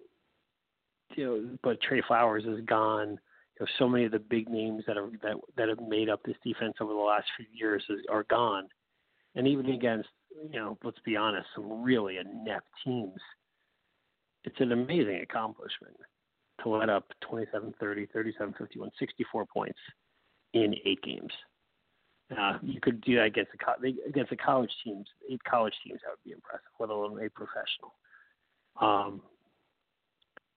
you 1.14 1.24
know, 1.24 1.58
but 1.62 1.80
Trey 1.80 2.02
Flowers 2.06 2.44
is 2.44 2.60
gone. 2.66 3.10
You 3.10 3.60
know, 3.60 3.66
so 3.78 3.88
many 3.88 4.04
of 4.04 4.12
the 4.12 4.18
big 4.18 4.48
names 4.48 4.84
that 4.86 4.96
are 4.96 5.10
that 5.22 5.36
that 5.56 5.68
have 5.68 5.80
made 5.80 6.08
up 6.08 6.22
this 6.24 6.36
defense 6.44 6.74
over 6.80 6.92
the 6.92 6.98
last 6.98 7.26
few 7.36 7.46
years 7.52 7.82
is, 7.88 8.00
are 8.10 8.24
gone. 8.24 8.68
And 9.34 9.46
even 9.46 9.70
against, 9.70 10.08
you 10.50 10.58
know, 10.58 10.78
let's 10.82 10.98
be 11.04 11.16
honest, 11.16 11.46
some 11.54 11.82
really 11.82 12.16
inept 12.16 12.66
teams, 12.84 13.20
it's 14.44 14.58
an 14.60 14.72
amazing 14.72 15.20
accomplishment 15.22 15.96
to 16.62 16.68
let 16.68 16.88
up 16.88 17.04
27 17.28 17.74
30, 17.78 18.06
37 18.06 18.54
51, 18.58 18.90
64 18.98 19.46
points 19.46 19.78
in 20.54 20.74
eight 20.84 21.02
games. 21.02 21.32
Uh, 22.36 22.58
you 22.62 22.80
could 22.80 23.00
do 23.00 23.16
that 23.16 23.26
against 23.26 23.50
the 23.52 23.94
against 24.06 24.30
the 24.30 24.36
college 24.36 24.70
teams, 24.84 25.06
eight 25.30 25.42
college 25.44 25.74
teams. 25.84 26.00
That 26.02 26.10
would 26.10 26.24
be 26.24 26.32
impressive, 26.32 26.68
let 26.78 26.90
alone 26.90 27.24
a 27.24 27.30
professional. 27.30 27.94
Um, 28.80 29.22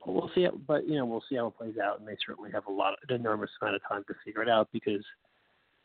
but 0.05 0.13
we'll 0.13 0.31
see. 0.33 0.41
It, 0.41 0.67
but 0.67 0.87
you 0.87 0.95
know, 0.95 1.05
we'll 1.05 1.23
see 1.29 1.35
how 1.35 1.47
it 1.47 1.57
plays 1.57 1.75
out, 1.83 1.99
and 1.99 2.07
they 2.07 2.17
certainly 2.25 2.51
have 2.51 2.65
a 2.67 2.71
lot, 2.71 2.95
an 3.07 3.15
enormous 3.15 3.49
amount 3.61 3.75
of 3.75 3.81
time 3.87 4.03
to 4.07 4.15
figure 4.25 4.41
it 4.41 4.49
out 4.49 4.69
because, 4.73 5.03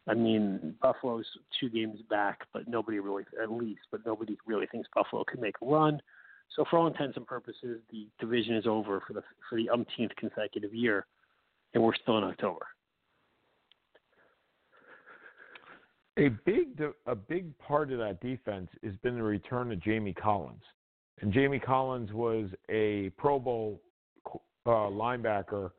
I 0.08 0.14
mean, 0.14 0.74
Buffalo's 0.80 1.26
two 1.60 1.68
games 1.68 2.00
back, 2.08 2.40
but 2.52 2.68
nobody 2.68 2.98
really, 2.98 3.24
at 3.42 3.50
least, 3.50 3.82
but 3.90 4.04
nobody 4.06 4.36
really 4.46 4.66
thinks 4.66 4.88
Buffalo 4.94 5.24
can 5.24 5.40
make 5.40 5.56
a 5.62 5.66
run. 5.66 6.00
So, 6.54 6.64
for 6.70 6.78
all 6.78 6.86
intents 6.86 7.16
and 7.16 7.26
purposes, 7.26 7.80
the 7.90 8.06
division 8.18 8.56
is 8.56 8.66
over 8.66 9.02
for 9.06 9.12
the 9.12 9.22
for 9.48 9.56
the 9.56 9.68
umpteenth 9.68 10.12
consecutive 10.16 10.74
year, 10.74 11.06
and 11.74 11.82
we're 11.82 11.94
still 11.94 12.18
in 12.18 12.24
October. 12.24 12.66
A 16.18 16.28
big 16.46 16.82
a 17.06 17.14
big 17.14 17.56
part 17.58 17.92
of 17.92 17.98
that 17.98 18.20
defense 18.22 18.70
has 18.82 18.94
been 19.02 19.16
the 19.16 19.22
return 19.22 19.70
of 19.72 19.82
Jamie 19.82 20.14
Collins, 20.14 20.62
and 21.20 21.32
Jamie 21.32 21.58
Collins 21.58 22.12
was 22.12 22.48
a 22.70 23.10
Pro 23.18 23.38
Bowl 23.38 23.82
uh, 24.66 24.90
linebacker. 24.90 25.70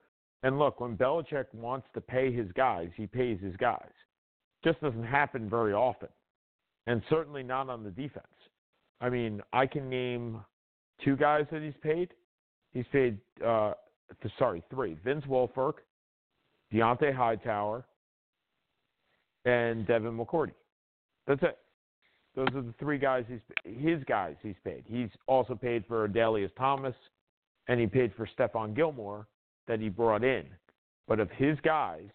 And 0.44 0.60
look, 0.60 0.80
when 0.80 0.96
Belichick 0.96 1.46
wants 1.54 1.88
to 1.94 2.02
pay 2.02 2.32
his 2.32 2.52
guys, 2.54 2.90
he 2.96 3.08
pays 3.08 3.40
his 3.42 3.56
guys. 3.58 3.92
Just 4.64 4.82
doesn't 4.82 5.04
happen 5.04 5.50
very 5.50 5.74
often, 5.74 6.10
and 6.88 7.02
certainly 7.10 7.44
not 7.44 7.70
on 7.70 7.84
the 7.84 7.92
defense. 7.92 8.26
I 9.02 9.10
mean, 9.10 9.42
I 9.54 9.68
can 9.68 9.90
name 9.90 10.42
two 11.04 11.16
guys 11.16 11.46
that 11.52 11.62
he's 11.62 11.74
paid. 11.82 12.10
He's 12.74 12.86
paid, 12.92 13.20
uh, 13.46 13.74
sorry, 14.40 14.64
three: 14.70 14.98
Vince 15.04 15.26
Wilfork, 15.26 15.74
Dont'a 16.74 17.14
Hightower, 17.14 17.86
and 19.46 19.86
Devin 19.86 20.18
McCourty. 20.18 20.54
That's 21.28 21.44
it. 21.44 21.58
Those 22.36 22.48
are 22.56 22.62
the 22.62 22.74
three 22.80 23.00
guys 23.00 23.26
he's 23.28 23.40
his 23.64 24.04
guys 24.04 24.36
he's 24.44 24.56
paid. 24.64 24.84
He's 24.88 25.10
also 25.28 25.56
paid 25.56 25.84
for 25.88 26.08
Adalius 26.08 26.52
Thomas, 26.56 26.96
and 27.68 27.80
he 27.80 27.88
paid 27.88 28.14
for 28.16 28.28
Stephon 28.38 28.76
Gilmore 28.76 29.28
that 29.68 29.80
he 29.80 29.90
brought 29.90 30.24
in. 30.24 30.46
But 31.08 31.20
of 31.20 31.30
his 31.32 31.58
guys, 31.64 32.10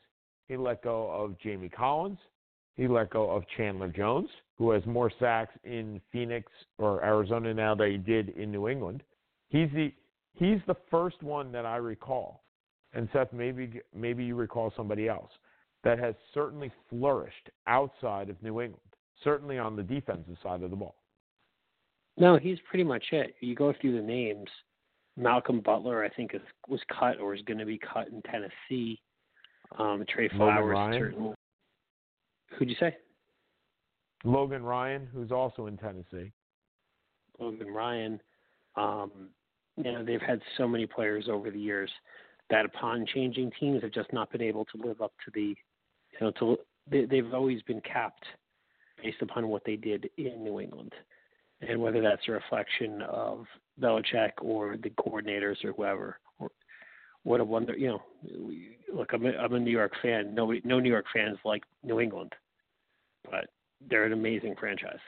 he 0.48 0.56
let 0.56 0.82
go 0.82 1.10
of 1.10 1.38
Jamie 1.38 1.68
Collins. 1.68 2.18
He 2.76 2.88
let 2.88 3.10
go 3.10 3.30
of 3.30 3.44
Chandler 3.56 3.88
Jones, 3.88 4.30
who 4.56 4.70
has 4.70 4.84
more 4.86 5.10
sacks 5.20 5.52
in 5.64 6.00
Phoenix 6.10 6.50
or 6.78 7.04
Arizona 7.04 7.52
now 7.52 7.74
than 7.74 7.90
he 7.90 7.98
did 7.98 8.30
in 8.30 8.50
New 8.50 8.68
England. 8.68 9.02
He's 9.48 9.68
the 9.74 9.92
he's 10.34 10.60
the 10.66 10.76
first 10.90 11.22
one 11.22 11.52
that 11.52 11.66
I 11.66 11.76
recall. 11.76 12.44
And 12.94 13.08
Seth, 13.12 13.32
maybe 13.32 13.80
maybe 13.94 14.24
you 14.24 14.34
recall 14.34 14.72
somebody 14.76 15.08
else 15.08 15.30
that 15.84 15.98
has 15.98 16.14
certainly 16.32 16.70
flourished 16.88 17.50
outside 17.66 18.30
of 18.30 18.42
New 18.42 18.60
England, 18.60 18.80
certainly 19.22 19.58
on 19.58 19.76
the 19.76 19.82
defensive 19.82 20.36
side 20.42 20.62
of 20.62 20.70
the 20.70 20.76
ball. 20.76 20.96
No, 22.16 22.36
he's 22.36 22.58
pretty 22.68 22.84
much 22.84 23.04
it. 23.12 23.34
You 23.40 23.54
go 23.54 23.72
through 23.80 23.96
the 23.96 24.06
names. 24.06 24.48
Malcolm 25.16 25.60
Butler, 25.60 26.04
I 26.04 26.08
think, 26.08 26.34
is, 26.34 26.40
was 26.68 26.80
cut 26.98 27.20
or 27.20 27.34
is 27.34 27.42
going 27.42 27.58
to 27.58 27.66
be 27.66 27.78
cut 27.78 28.08
in 28.08 28.22
Tennessee. 28.22 29.00
Um, 29.78 30.04
Trey 30.08 30.28
Flowers, 30.28 30.94
certainly. 30.94 31.34
Who'd 32.58 32.68
you 32.68 32.76
say? 32.78 32.96
Logan 34.24 34.62
Ryan, 34.62 35.08
who's 35.12 35.32
also 35.32 35.66
in 35.66 35.76
Tennessee. 35.76 36.32
Logan 37.38 37.68
Ryan. 37.68 38.20
Um, 38.76 39.10
you 39.76 39.90
know, 39.90 40.04
they've 40.04 40.20
had 40.20 40.40
so 40.56 40.68
many 40.68 40.86
players 40.86 41.26
over 41.30 41.50
the 41.50 41.58
years 41.58 41.90
that 42.50 42.64
upon 42.64 43.06
changing 43.06 43.50
teams 43.58 43.82
have 43.82 43.92
just 43.92 44.12
not 44.12 44.30
been 44.30 44.42
able 44.42 44.64
to 44.66 44.86
live 44.86 45.00
up 45.00 45.12
to 45.24 45.30
the 45.34 45.54
you 46.12 46.18
know, 46.20 46.30
to 46.32 46.58
they, 46.90 47.04
they've 47.04 47.32
always 47.32 47.62
been 47.62 47.80
capped 47.80 48.24
based 49.02 49.22
upon 49.22 49.48
what 49.48 49.62
they 49.64 49.76
did 49.76 50.08
in 50.18 50.44
New 50.44 50.60
England, 50.60 50.92
and 51.60 51.80
whether 51.80 52.00
that's 52.00 52.22
a 52.28 52.32
reflection 52.32 53.02
of 53.02 53.46
Belichick 53.80 54.32
or 54.40 54.76
the 54.76 54.90
coordinators 54.90 55.64
or 55.64 55.72
whoever. 55.72 56.18
Or, 56.38 56.50
what 57.24 57.40
a 57.40 57.44
wonder! 57.44 57.76
You 57.76 57.88
know, 57.88 58.02
look, 58.92 59.12
I'm 59.12 59.26
a, 59.26 59.30
I'm 59.30 59.54
a 59.54 59.60
New 59.60 59.70
York 59.70 59.92
fan. 60.02 60.34
Nobody, 60.34 60.60
no 60.64 60.80
New 60.80 60.90
York 60.90 61.06
fans 61.12 61.38
like 61.44 61.62
New 61.82 62.00
England, 62.00 62.32
but 63.30 63.46
they're 63.88 64.04
an 64.04 64.12
amazing 64.12 64.54
franchise. 64.58 64.98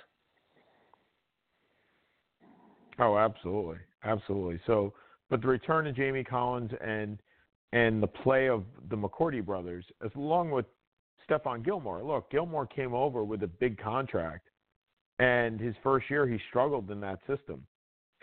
Oh, 2.99 3.19
absolutely, 3.19 3.79
absolutely. 4.05 4.61
So, 4.67 4.95
but 5.29 5.43
the 5.43 5.49
return 5.49 5.87
of 5.87 5.97
Jamie 5.97 6.25
Collins 6.25 6.71
and 6.81 7.19
and 7.73 8.01
the 8.01 8.07
play 8.07 8.49
of 8.49 8.63
the 8.89 8.97
McCourty 8.97 9.45
brothers, 9.45 9.85
as 10.05 10.13
along 10.15 10.53
with 10.53 10.67
Stephon 11.29 11.65
Gilmore. 11.65 12.05
Look, 12.05 12.31
Gilmore 12.31 12.67
came 12.67 12.95
over 12.95 13.25
with 13.25 13.43
a 13.43 13.49
big 13.49 13.79
contract, 13.83 14.49
and 15.19 15.59
his 15.59 15.75
first 15.83 16.09
year 16.09 16.29
he 16.29 16.39
struggled 16.49 16.91
in 16.93 17.01
that 17.01 17.19
system. 17.27 17.67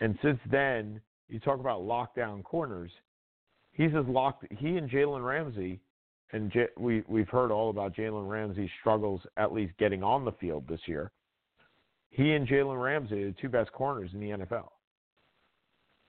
And 0.02 0.18
since 0.24 0.40
then, 0.50 1.00
you 1.30 1.40
talk 1.40 1.60
about 1.60 1.82
lockdown 1.82 2.44
corners. 2.44 2.92
He's 3.72 3.92
as 3.96 4.06
locked. 4.08 4.46
He 4.58 4.78
and 4.78 4.90
Jalen 4.90 5.24
Ramsey, 5.24 5.80
and 6.34 6.52
J, 6.52 6.66
we 6.78 7.04
we've 7.08 7.30
heard 7.30 7.52
all 7.52 7.70
about 7.70 7.96
Jalen 7.96 8.28
Ramsey's 8.28 8.70
struggles 8.82 9.22
at 9.38 9.54
least 9.54 9.78
getting 9.78 10.04
on 10.04 10.26
the 10.26 10.34
field 10.34 10.68
this 10.68 10.82
year. 10.88 11.12
He 12.10 12.34
and 12.34 12.48
Jalen 12.48 12.82
Ramsey 12.82 13.24
are 13.24 13.28
the 13.28 13.36
two 13.40 13.48
best 13.48 13.72
corners 13.72 14.10
in 14.14 14.20
the 14.20 14.32
NFL. 14.32 14.70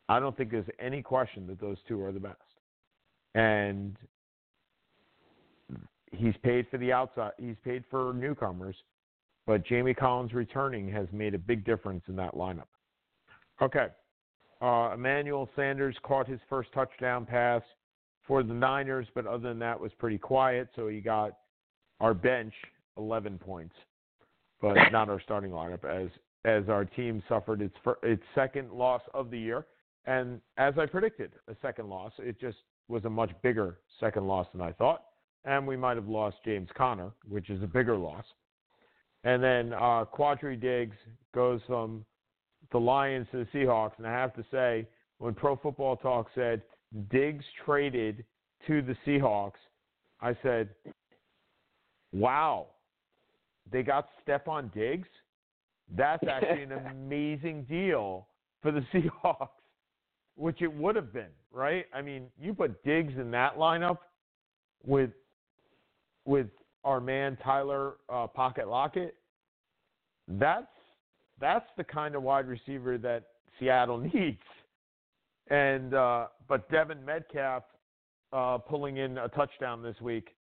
I 0.08 0.18
don't 0.18 0.36
think 0.36 0.50
there's 0.50 0.66
any 0.80 1.02
question 1.02 1.46
that 1.46 1.60
those 1.60 1.76
two 1.86 2.02
are 2.02 2.12
the 2.12 2.18
best. 2.18 2.36
And 3.34 3.96
he's 6.10 6.34
paid 6.42 6.66
for 6.70 6.78
the 6.78 6.92
outside. 6.92 7.32
He's 7.38 7.56
paid 7.64 7.84
for 7.88 8.12
newcomers, 8.12 8.76
but 9.46 9.64
Jamie 9.64 9.94
Collins 9.94 10.32
returning 10.32 10.90
has 10.90 11.06
made 11.12 11.34
a 11.34 11.38
big 11.38 11.64
difference 11.64 12.02
in 12.08 12.16
that 12.16 12.34
lineup. 12.34 12.71
Okay, 13.60 13.86
uh, 14.60 14.92
Emmanuel 14.94 15.48
Sanders 15.54 15.96
caught 16.02 16.28
his 16.28 16.40
first 16.48 16.72
touchdown 16.72 17.26
pass 17.26 17.62
for 18.26 18.42
the 18.42 18.54
Niners, 18.54 19.06
but 19.14 19.26
other 19.26 19.48
than 19.48 19.58
that, 19.60 19.78
was 19.78 19.92
pretty 19.98 20.18
quiet. 20.18 20.68
So 20.74 20.88
he 20.88 21.00
got 21.00 21.38
our 22.00 22.14
bench 22.14 22.54
11 22.96 23.38
points, 23.38 23.74
but 24.60 24.76
not 24.92 25.08
our 25.08 25.20
starting 25.20 25.50
lineup 25.50 25.84
as 25.84 26.10
as 26.44 26.68
our 26.68 26.84
team 26.84 27.22
suffered 27.28 27.62
its 27.62 27.76
its 28.02 28.22
second 28.34 28.72
loss 28.72 29.02
of 29.14 29.30
the 29.30 29.38
year, 29.38 29.66
and 30.06 30.40
as 30.56 30.74
I 30.78 30.86
predicted, 30.86 31.32
a 31.48 31.54
second 31.62 31.88
loss. 31.88 32.12
It 32.18 32.40
just 32.40 32.58
was 32.88 33.04
a 33.04 33.10
much 33.10 33.30
bigger 33.42 33.78
second 34.00 34.26
loss 34.26 34.46
than 34.52 34.60
I 34.60 34.72
thought 34.72 35.04
and 35.44 35.66
we 35.66 35.76
might 35.76 35.96
have 35.96 36.08
lost 36.08 36.36
James 36.44 36.68
Conner, 36.76 37.10
which 37.28 37.50
is 37.50 37.62
a 37.62 37.66
bigger 37.66 37.96
loss. 37.96 38.24
And 39.24 39.42
then 39.42 39.72
uh, 39.72 40.04
Quandre 40.12 40.60
Diggs 40.60 40.96
goes 41.34 41.60
from 41.66 42.04
the 42.72 42.80
Lions 42.80 43.26
to 43.30 43.38
the 43.38 43.58
Seahawks, 43.58 43.92
and 43.98 44.06
I 44.06 44.10
have 44.10 44.34
to 44.34 44.44
say, 44.50 44.86
when 45.18 45.34
Pro 45.34 45.56
Football 45.56 45.96
Talk 45.96 46.28
said 46.34 46.62
Diggs 47.10 47.44
traded 47.64 48.24
to 48.66 48.82
the 48.82 48.96
Seahawks, 49.06 49.60
I 50.20 50.36
said, 50.42 50.70
"Wow, 52.12 52.68
they 53.70 53.82
got 53.82 54.08
Stefon 54.26 54.72
Diggs. 54.72 55.08
That's 55.94 56.26
actually 56.26 56.62
an 56.62 56.72
amazing 56.90 57.64
deal 57.64 58.26
for 58.62 58.72
the 58.72 58.80
Seahawks." 58.92 59.48
Which 60.34 60.62
it 60.62 60.72
would 60.72 60.96
have 60.96 61.12
been, 61.12 61.30
right? 61.52 61.84
I 61.92 62.00
mean, 62.00 62.28
you 62.40 62.54
put 62.54 62.82
Diggs 62.84 63.12
in 63.18 63.30
that 63.32 63.58
lineup 63.58 63.98
with 64.84 65.10
with 66.24 66.48
our 66.84 67.00
man 67.00 67.36
Tyler 67.44 67.94
uh, 68.08 68.26
Pocket 68.26 68.66
Lockett, 68.66 69.14
that's 70.26 70.66
that's 71.42 71.66
the 71.76 71.84
kind 71.84 72.14
of 72.14 72.22
wide 72.22 72.46
receiver 72.46 72.96
that 72.96 73.24
Seattle 73.58 73.98
needs. 74.14 74.40
And 75.48 75.92
uh, 75.92 76.28
but 76.48 76.70
Devin 76.70 77.04
Metcalf 77.04 77.64
uh, 78.32 78.58
pulling 78.58 78.96
in 78.96 79.18
a 79.18 79.28
touchdown 79.28 79.82
this 79.82 80.00
week 80.00 80.34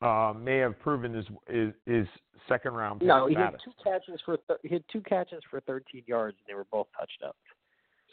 uh, 0.00 0.32
may 0.40 0.58
have 0.58 0.78
proven 0.78 1.12
his 1.12 1.26
his, 1.48 1.72
his 1.84 2.06
second 2.48 2.72
round. 2.72 3.02
No, 3.02 3.26
he 3.26 3.34
status. 3.34 3.60
had 3.64 3.72
two 3.72 3.90
catches 3.90 4.20
for 4.24 4.36
th- 4.38 4.60
he 4.62 4.68
had 4.70 4.84
two 4.90 5.02
catches 5.02 5.42
for 5.50 5.60
13 5.62 6.04
yards, 6.06 6.38
and 6.38 6.46
they 6.48 6.54
were 6.56 6.66
both 6.70 6.86
touchdowns. 6.98 7.34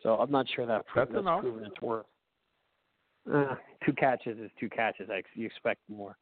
So 0.03 0.15
I'm 0.15 0.31
not 0.31 0.47
sure 0.53 0.65
that 0.65 0.83
That's 0.95 1.11
that's 1.13 1.25
proven 1.39 1.65
its 1.65 1.81
worth. 1.81 2.05
Uh, 3.31 3.55
two 3.85 3.93
catches 3.93 4.37
is 4.39 4.49
two 4.59 4.69
catches. 4.69 5.09
I, 5.09 5.21
you 5.35 5.45
expect 5.45 5.81
more. 5.89 6.17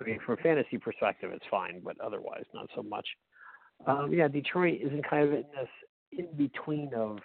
I 0.00 0.04
mean, 0.04 0.18
from 0.24 0.34
a 0.38 0.42
fantasy 0.42 0.78
perspective, 0.78 1.30
it's 1.32 1.44
fine, 1.50 1.80
but 1.84 1.98
otherwise, 2.00 2.44
not 2.54 2.68
so 2.74 2.82
much. 2.82 3.06
Um, 3.86 4.12
yeah, 4.12 4.28
Detroit 4.28 4.80
is 4.82 4.92
in 4.92 5.02
kind 5.02 5.28
of 5.28 5.32
in 5.32 5.44
this 5.54 5.68
in 6.12 6.26
between 6.36 6.92
of 6.94 7.18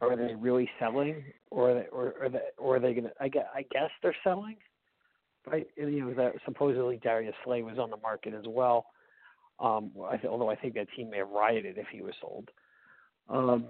are 0.00 0.16
they 0.16 0.34
really 0.34 0.68
selling 0.80 1.22
or 1.50 1.70
are 1.70 1.74
they, 1.74 1.86
or 1.92 2.14
are 2.20 2.28
they, 2.28 2.40
or 2.58 2.76
are 2.76 2.80
they 2.80 2.94
to? 2.94 3.12
I 3.20 3.28
guess, 3.28 3.46
I 3.54 3.62
guess 3.70 3.90
they're 4.02 4.16
selling. 4.24 4.56
Right? 5.46 5.66
You 5.76 6.04
know 6.04 6.14
that 6.14 6.34
supposedly 6.44 6.98
Darius 7.02 7.34
Slay 7.44 7.62
was 7.62 7.78
on 7.78 7.90
the 7.90 7.96
market 7.96 8.34
as 8.34 8.44
well. 8.46 8.86
Um, 9.58 9.90
I 10.08 10.16
th- 10.16 10.28
although 10.28 10.50
I 10.50 10.56
think 10.56 10.74
that 10.74 10.88
team 10.96 11.10
may 11.10 11.18
have 11.18 11.30
rioted 11.30 11.78
if 11.78 11.86
he 11.90 12.02
was 12.02 12.14
sold. 12.20 12.48
Um, 13.28 13.64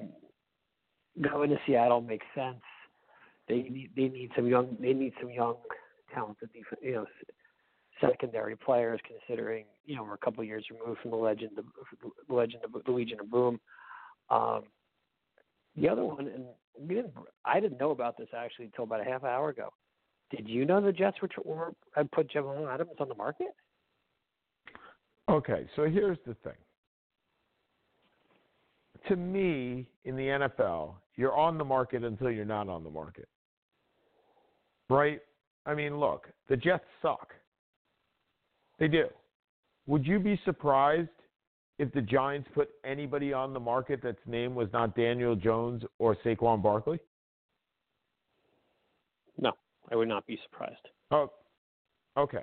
going 1.21 1.51
to 1.51 1.59
Seattle 1.67 2.01
makes 2.01 2.27
sense. 2.35 2.61
They 3.49 3.63
need 3.63 3.91
they 3.97 4.09
need 4.09 4.31
some 4.35 4.47
young 4.47 4.77
they 4.81 4.93
need 4.93 5.13
some 5.21 5.31
young 5.31 5.57
talented 6.15 6.51
def- 6.53 6.79
you 6.83 6.93
know 6.93 7.07
secondary 8.03 8.57
players. 8.57 9.01
Considering 9.07 9.65
you 9.87 9.97
know 9.97 10.03
we're 10.03 10.15
a 10.15 10.19
couple 10.19 10.43
of 10.43 10.47
years 10.47 10.65
removed 10.71 11.01
from 11.01 11.11
the 11.13 11.17
legend 11.17 11.59
of, 11.59 11.65
the 12.29 12.35
legend 12.35 12.65
of 12.65 12.85
the 12.85 12.93
Legion 12.93 13.21
of 13.21 13.31
Boom. 13.31 13.61
Um, 14.31 14.65
the 15.77 15.89
other 15.89 16.05
one, 16.05 16.29
and 16.29 16.45
we 16.79 16.95
didn't 16.95 17.15
I 17.45 17.61
didn't 17.61 17.81
know 17.81 17.91
about 17.91 18.17
this 18.19 18.29
actually 18.37 18.67
until 18.67 18.85
about 18.85 19.01
a 19.01 19.05
half 19.05 19.25
hour 19.25 19.49
ago. 19.49 19.73
Did 20.31 20.49
you 20.49 20.65
know 20.65 20.81
the 20.81 20.93
Jets 20.93 21.19
were, 21.21 21.29
were 21.45 21.73
had 21.95 22.11
put 22.13 22.31
Jamal 22.31 22.69
Adams 22.69 22.91
on 22.99 23.09
the 23.09 23.15
market? 23.15 23.55
Okay, 25.29 25.67
so 25.77 25.85
here's 25.85 26.19
the 26.27 26.35
thing. 26.43 26.53
To 29.09 29.17
me, 29.17 29.89
in 30.05 30.17
the 30.17 30.23
NFL, 30.23 30.95
you're 31.17 31.37
on 31.37 31.59
the 31.59 31.65
market 31.65 32.05
until 32.05 32.31
you're 32.31 32.45
not 32.45 32.69
on 32.69 32.83
the 32.85 32.91
market. 32.91 33.29
Right? 34.89 35.21
I 35.67 35.75
mean, 35.75 35.99
look, 35.99 36.29
the 36.49 36.57
Jets 36.57 36.85
suck. 37.01 37.29
They 38.83 38.89
do. 38.89 39.07
Would 39.87 40.05
you 40.05 40.19
be 40.19 40.41
surprised 40.45 41.09
if 41.79 41.93
the 41.93 42.01
Giants 42.03 42.49
put 42.53 42.69
anybody 42.85 43.33
on 43.33 43.53
the 43.53 43.61
market 43.61 44.01
that's 44.03 44.19
name 44.27 44.57
was 44.57 44.67
not 44.73 44.97
Daniel 44.97 45.37
Jones 45.37 45.85
or 46.01 46.17
Saquon 46.25 46.61
Barkley? 46.61 46.99
No, 49.39 49.53
I 49.93 49.95
would 49.95 50.09
not 50.09 50.27
be 50.27 50.37
surprised. 50.43 50.89
Oh, 51.13 51.31
okay. 52.19 52.43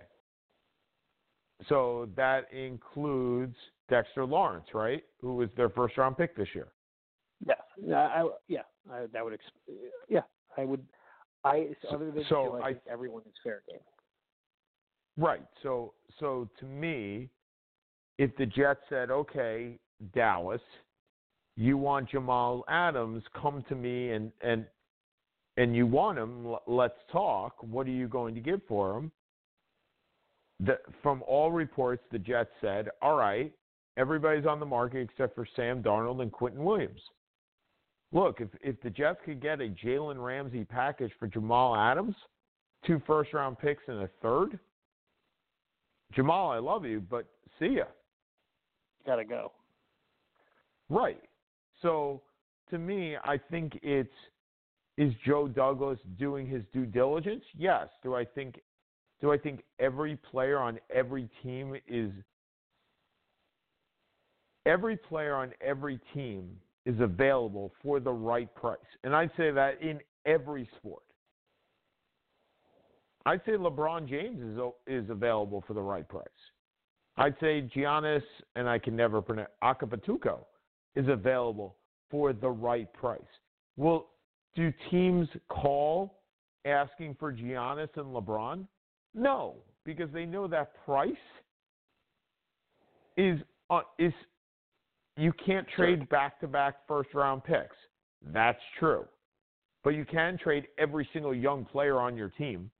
So 1.67 2.07
that 2.15 2.45
includes 2.53 3.57
Dexter 3.89 4.23
Lawrence, 4.23 4.67
right? 4.73 5.03
Who 5.19 5.35
was 5.35 5.49
their 5.57 5.67
first 5.67 5.97
round 5.97 6.17
pick 6.17 6.37
this 6.37 6.47
year. 6.55 6.67
Yes. 7.45 7.59
Yeah. 7.85 7.97
I, 7.97 8.29
yeah. 8.47 8.61
I, 8.89 9.07
that 9.11 9.25
would. 9.25 9.37
Yeah. 10.07 10.21
I 10.57 10.63
would. 10.63 10.85
I 11.43 11.67
other 11.93 12.11
than 12.11 12.23
so 12.29 12.29
Joe, 12.29 12.59
I, 12.63 12.67
I- 12.67 12.71
think 12.71 12.83
everyone 12.89 13.23
is 13.25 13.33
fair 13.43 13.61
game. 13.69 13.81
Right. 15.19 15.43
So 15.61 15.93
so 16.19 16.49
to 16.59 16.65
me, 16.65 17.29
if 18.17 18.35
the 18.37 18.45
Jets 18.45 18.79
said, 18.87 19.11
"Okay, 19.11 19.77
Dallas, 20.15 20.61
you 21.57 21.77
want 21.77 22.09
Jamal 22.09 22.63
Adams, 22.69 23.21
come 23.39 23.63
to 23.67 23.75
me 23.75 24.11
and 24.11 24.31
and 24.41 24.65
and 25.57 25.75
you 25.75 25.85
want 25.85 26.17
him, 26.17 26.55
let's 26.67 26.97
talk. 27.11 27.61
What 27.61 27.85
are 27.85 27.91
you 27.91 28.07
going 28.07 28.33
to 28.33 28.39
give 28.39 28.61
for 28.65 28.97
him?" 28.97 29.11
The, 30.61 30.79
from 31.03 31.21
all 31.27 31.51
reports, 31.51 32.03
the 32.11 32.19
Jets 32.19 32.51
said, 32.61 32.89
"All 33.01 33.17
right, 33.17 33.51
everybody's 33.97 34.45
on 34.45 34.61
the 34.61 34.65
market 34.65 34.99
except 34.99 35.35
for 35.35 35.45
Sam 35.57 35.83
Darnold 35.83 36.21
and 36.21 36.31
Quinnen 36.31 36.63
Williams." 36.63 37.01
Look, 38.13 38.39
if 38.39 38.47
if 38.61 38.81
the 38.81 38.89
Jets 38.89 39.19
could 39.25 39.41
get 39.41 39.59
a 39.59 39.67
Jalen 39.67 40.23
Ramsey 40.23 40.63
package 40.63 41.11
for 41.19 41.27
Jamal 41.27 41.75
Adams, 41.75 42.15
two 42.85 43.01
first 43.05 43.33
round 43.33 43.59
picks 43.59 43.83
and 43.87 44.03
a 44.03 44.09
third, 44.21 44.57
Jamal, 46.13 46.49
I 46.49 46.57
love 46.57 46.85
you, 46.85 47.01
but 47.01 47.25
see 47.59 47.75
ya. 47.77 47.85
Got 49.05 49.17
to 49.17 49.25
go. 49.25 49.51
Right. 50.89 51.21
So 51.81 52.21
to 52.69 52.77
me, 52.77 53.15
I 53.23 53.37
think 53.37 53.79
it's 53.81 54.09
is 54.97 55.13
Joe 55.25 55.47
Douglas 55.47 55.97
doing 56.17 56.45
his 56.45 56.61
due 56.73 56.85
diligence? 56.85 57.43
Yes. 57.57 57.87
Do 58.03 58.15
I 58.15 58.25
think 58.25 58.59
do 59.21 59.31
I 59.31 59.37
think 59.37 59.63
every 59.79 60.17
player 60.17 60.59
on 60.59 60.79
every 60.93 61.29
team 61.43 61.75
is 61.87 62.11
every 64.65 64.97
player 64.97 65.35
on 65.35 65.53
every 65.61 65.99
team 66.13 66.49
is 66.85 66.99
available 66.99 67.71
for 67.81 67.99
the 67.99 68.11
right 68.11 68.53
price? 68.55 68.77
And 69.03 69.15
I'd 69.15 69.31
say 69.37 69.51
that 69.51 69.81
in 69.81 69.99
every 70.25 70.69
sport. 70.77 71.03
I'd 73.25 73.41
say 73.45 73.53
LeBron 73.53 74.07
James 74.07 74.41
is 74.41 74.59
is 74.87 75.09
available 75.09 75.63
for 75.67 75.73
the 75.73 75.81
right 75.81 76.07
price. 76.07 76.27
I'd 77.17 77.35
say 77.41 77.69
Giannis, 77.75 78.23
and 78.55 78.69
I 78.69 78.79
can 78.79 78.95
never 78.95 79.21
pronounce 79.21 79.49
Acapulco, 79.61 80.47
is 80.95 81.07
available 81.09 81.75
for 82.09 82.31
the 82.31 82.49
right 82.49 82.91
price. 82.93 83.21
Well, 83.75 84.07
do 84.55 84.71
teams 84.89 85.27
call 85.49 86.21
asking 86.65 87.17
for 87.19 87.33
Giannis 87.33 87.89
and 87.95 88.07
LeBron? 88.07 88.65
No, 89.13 89.55
because 89.85 90.09
they 90.13 90.25
know 90.25 90.47
that 90.47 90.73
price 90.85 91.13
is 93.17 93.39
uh, 93.69 93.81
is 93.97 94.13
you 95.17 95.33
can't 95.45 95.67
trade 95.75 96.07
back-to-back 96.09 96.87
first-round 96.87 97.43
picks. 97.43 97.75
That's 98.33 98.61
true, 98.79 99.05
but 99.83 99.89
you 99.91 100.05
can 100.05 100.37
trade 100.37 100.67
every 100.77 101.07
single 101.11 101.35
young 101.35 101.65
player 101.65 101.99
on 101.99 102.15
your 102.15 102.29
team. 102.29 102.71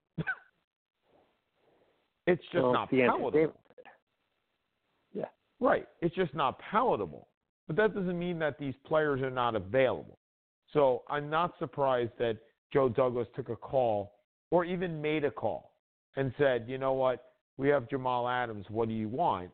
It's 2.30 2.44
just 2.52 2.64
Well, 2.64 2.74
not 2.74 2.90
palatable. 2.90 3.32
David. 3.32 3.54
Right. 5.60 5.88
It's 6.02 6.16
just 6.16 6.34
not 6.34 6.60
palatable. 6.60 7.28
But 7.68 7.76
that 7.76 7.94
doesn't 7.94 8.18
mean 8.18 8.40
that 8.40 8.58
these 8.58 8.74
players 8.86 9.22
are 9.22 9.30
not 9.30 9.56
available. 9.56 10.18
So 10.74 11.04
I'm 11.10 11.30
not 11.30 11.54
surprised 11.60 12.12
that 12.20 12.38
Joe 12.72 12.90
Douglas 12.90 13.28
took 13.36 13.50
a 13.50 13.56
call 13.56 14.14
or 14.52 14.64
even 14.66 15.02
made 15.02 15.26
a 15.26 15.32
call 15.32 15.74
and 16.16 16.34
said, 16.38 16.66
you 16.68 16.78
know 16.78 16.94
what, 16.94 17.34
we 17.58 17.68
have 17.70 17.90
Jamal 17.90 18.28
Adams. 18.28 18.66
What 18.70 18.88
do 18.88 18.94
you 18.94 19.10
want? 19.10 19.50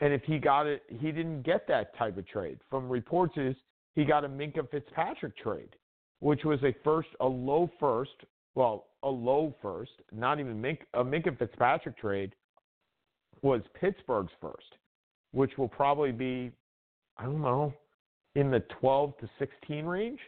And 0.00 0.12
if 0.12 0.22
he 0.24 0.38
got 0.38 0.66
it, 0.66 0.82
he 0.88 1.12
didn't 1.12 1.42
get 1.42 1.68
that 1.68 1.96
type 1.96 2.16
of 2.16 2.26
trade. 2.26 2.58
From 2.70 2.88
reports 2.88 3.34
is 3.36 3.54
he 3.94 4.04
got 4.04 4.24
a 4.24 4.28
Minkah 4.28 4.68
Fitzpatrick 4.70 5.36
trade, 5.36 5.76
which 6.20 6.44
was 6.44 6.58
a 6.62 6.74
first, 6.82 7.08
a 7.20 7.26
low 7.26 7.70
first, 7.78 8.24
well, 8.54 8.86
a 9.02 9.08
low 9.08 9.54
first, 9.62 9.92
not 10.12 10.40
even 10.40 10.60
Mink, 10.60 10.80
a 10.94 11.04
Minkah 11.04 11.38
Fitzpatrick 11.38 11.98
trade 11.98 12.34
was 13.42 13.62
Pittsburgh's 13.80 14.32
first 14.40 14.74
which 15.32 15.56
will 15.56 15.68
probably 15.68 16.12
be, 16.12 16.50
I 17.16 17.24
don't 17.24 17.42
know, 17.42 17.72
in 18.34 18.50
the 18.50 18.60
12 18.80 19.16
to 19.18 19.30
16 19.38 19.84
range. 19.84 20.20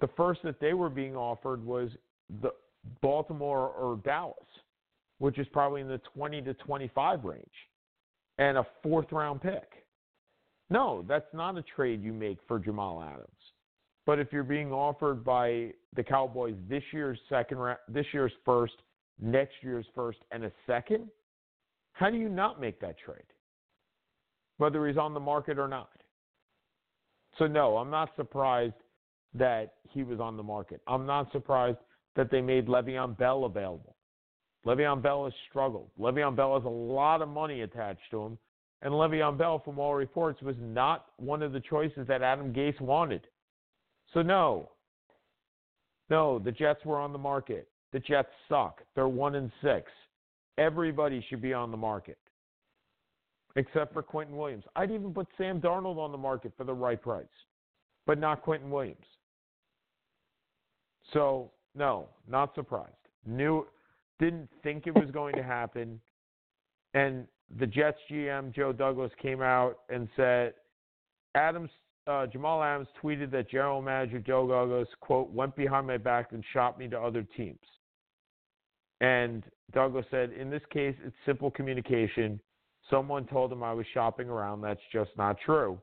The 0.00 0.08
first 0.16 0.40
that 0.44 0.60
they 0.60 0.74
were 0.74 0.90
being 0.90 1.16
offered 1.16 1.64
was 1.64 1.90
the 2.42 2.50
Baltimore 3.00 3.68
or 3.68 4.00
Dallas, 4.04 4.36
which 5.18 5.38
is 5.38 5.46
probably 5.52 5.80
in 5.80 5.88
the 5.88 6.00
20 6.14 6.42
to 6.42 6.54
25 6.54 7.24
range, 7.24 7.44
and 8.38 8.58
a 8.58 8.66
fourth 8.82 9.12
round 9.12 9.40
pick. 9.40 9.84
No, 10.70 11.04
that's 11.06 11.32
not 11.32 11.56
a 11.58 11.62
trade 11.62 12.02
you 12.02 12.12
make 12.12 12.38
for 12.48 12.58
Jamal 12.58 13.02
Adams. 13.02 13.28
But 14.04 14.18
if 14.18 14.32
you're 14.32 14.42
being 14.42 14.72
offered 14.72 15.24
by 15.24 15.72
the 15.94 16.02
Cowboys 16.02 16.56
this 16.68 16.82
year's 16.92 17.18
second 17.28 17.58
round, 17.58 17.78
this 17.88 18.06
year's 18.12 18.32
first, 18.44 18.74
next 19.20 19.54
year's 19.62 19.86
first, 19.94 20.18
and 20.32 20.44
a 20.44 20.52
second, 20.66 21.08
how 21.92 22.10
do 22.10 22.16
you 22.16 22.28
not 22.28 22.60
make 22.60 22.80
that 22.80 22.96
trade? 22.98 23.24
whether 24.62 24.86
he's 24.86 24.96
on 24.96 25.12
the 25.12 25.20
market 25.20 25.58
or 25.58 25.66
not. 25.66 25.90
So, 27.36 27.48
no, 27.48 27.78
I'm 27.78 27.90
not 27.90 28.10
surprised 28.14 28.74
that 29.34 29.74
he 29.90 30.04
was 30.04 30.20
on 30.20 30.36
the 30.36 30.42
market. 30.42 30.80
I'm 30.86 31.04
not 31.04 31.32
surprised 31.32 31.78
that 32.14 32.30
they 32.30 32.40
made 32.40 32.68
Le'Veon 32.68 33.18
Bell 33.18 33.44
available. 33.44 33.96
Le'Veon 34.64 35.02
Bell 35.02 35.24
has 35.24 35.32
struggled. 35.50 35.90
Le'Veon 35.98 36.36
Bell 36.36 36.54
has 36.54 36.64
a 36.64 36.68
lot 36.68 37.22
of 37.22 37.28
money 37.28 37.62
attached 37.62 38.08
to 38.12 38.22
him. 38.22 38.38
And 38.82 38.92
Le'Veon 38.92 39.36
Bell, 39.36 39.60
from 39.64 39.80
all 39.80 39.96
reports, 39.96 40.40
was 40.42 40.56
not 40.60 41.06
one 41.16 41.42
of 41.42 41.52
the 41.52 41.60
choices 41.60 42.06
that 42.06 42.22
Adam 42.22 42.52
Gase 42.52 42.80
wanted. 42.80 43.26
So, 44.14 44.22
no. 44.22 44.70
No, 46.10 46.38
the 46.38 46.52
Jets 46.52 46.84
were 46.84 46.98
on 46.98 47.12
the 47.12 47.18
market. 47.18 47.68
The 47.92 48.00
Jets 48.00 48.28
suck. 48.48 48.82
They're 48.94 49.08
one 49.08 49.34
and 49.36 49.50
six. 49.62 49.90
Everybody 50.58 51.24
should 51.28 51.40
be 51.40 51.52
on 51.54 51.70
the 51.70 51.76
market. 51.76 52.18
except 53.56 53.92
for 53.92 54.02
Quinnen 54.02 54.30
Williams. 54.30 54.64
I'd 54.76 54.90
even 54.90 55.12
put 55.12 55.26
Sam 55.36 55.60
Darnold 55.60 55.98
on 55.98 56.12
the 56.12 56.18
market 56.18 56.52
for 56.56 56.64
the 56.64 56.74
right 56.74 57.00
price, 57.00 57.26
but 58.06 58.18
not 58.18 58.44
Quinnen 58.44 58.70
Williams. 58.70 59.04
So, 61.12 61.50
no, 61.74 62.08
not 62.28 62.54
surprised. 62.54 62.94
Knew, 63.26 63.66
didn't 64.18 64.48
think 64.62 64.86
it 64.86 64.94
was 64.94 65.10
going 65.10 65.34
to 65.36 65.42
happen. 65.42 66.00
And 66.94 67.26
the 67.58 67.66
Jets 67.66 67.98
GM, 68.10 68.54
Joe 68.54 68.72
Douglas, 68.72 69.12
came 69.20 69.42
out 69.42 69.80
and 69.88 70.08
said, 70.16 70.54
Adams, 71.34 71.70
uh, 72.06 72.26
Jamal 72.26 72.62
Adams 72.62 72.88
tweeted 73.02 73.30
that 73.30 73.50
general 73.50 73.80
manager 73.80 74.18
Joe 74.18 74.48
Douglas, 74.48 74.88
quote, 75.00 75.30
went 75.30 75.54
behind 75.56 75.86
my 75.86 75.98
back 75.98 76.32
and 76.32 76.44
shot 76.52 76.78
me 76.78 76.88
to 76.88 77.00
other 77.00 77.26
teams. 77.36 77.58
And 79.00 79.44
Douglas 79.72 80.06
said, 80.10 80.32
in 80.32 80.50
this 80.50 80.62
case, 80.70 80.94
it's 81.04 81.14
simple 81.26 81.50
communication. 81.50 82.40
Someone 82.90 83.26
told 83.26 83.52
him 83.52 83.62
I 83.62 83.72
was 83.72 83.86
shopping 83.94 84.28
around. 84.28 84.60
That's 84.60 84.80
just 84.92 85.10
not 85.16 85.36
true. 85.44 85.80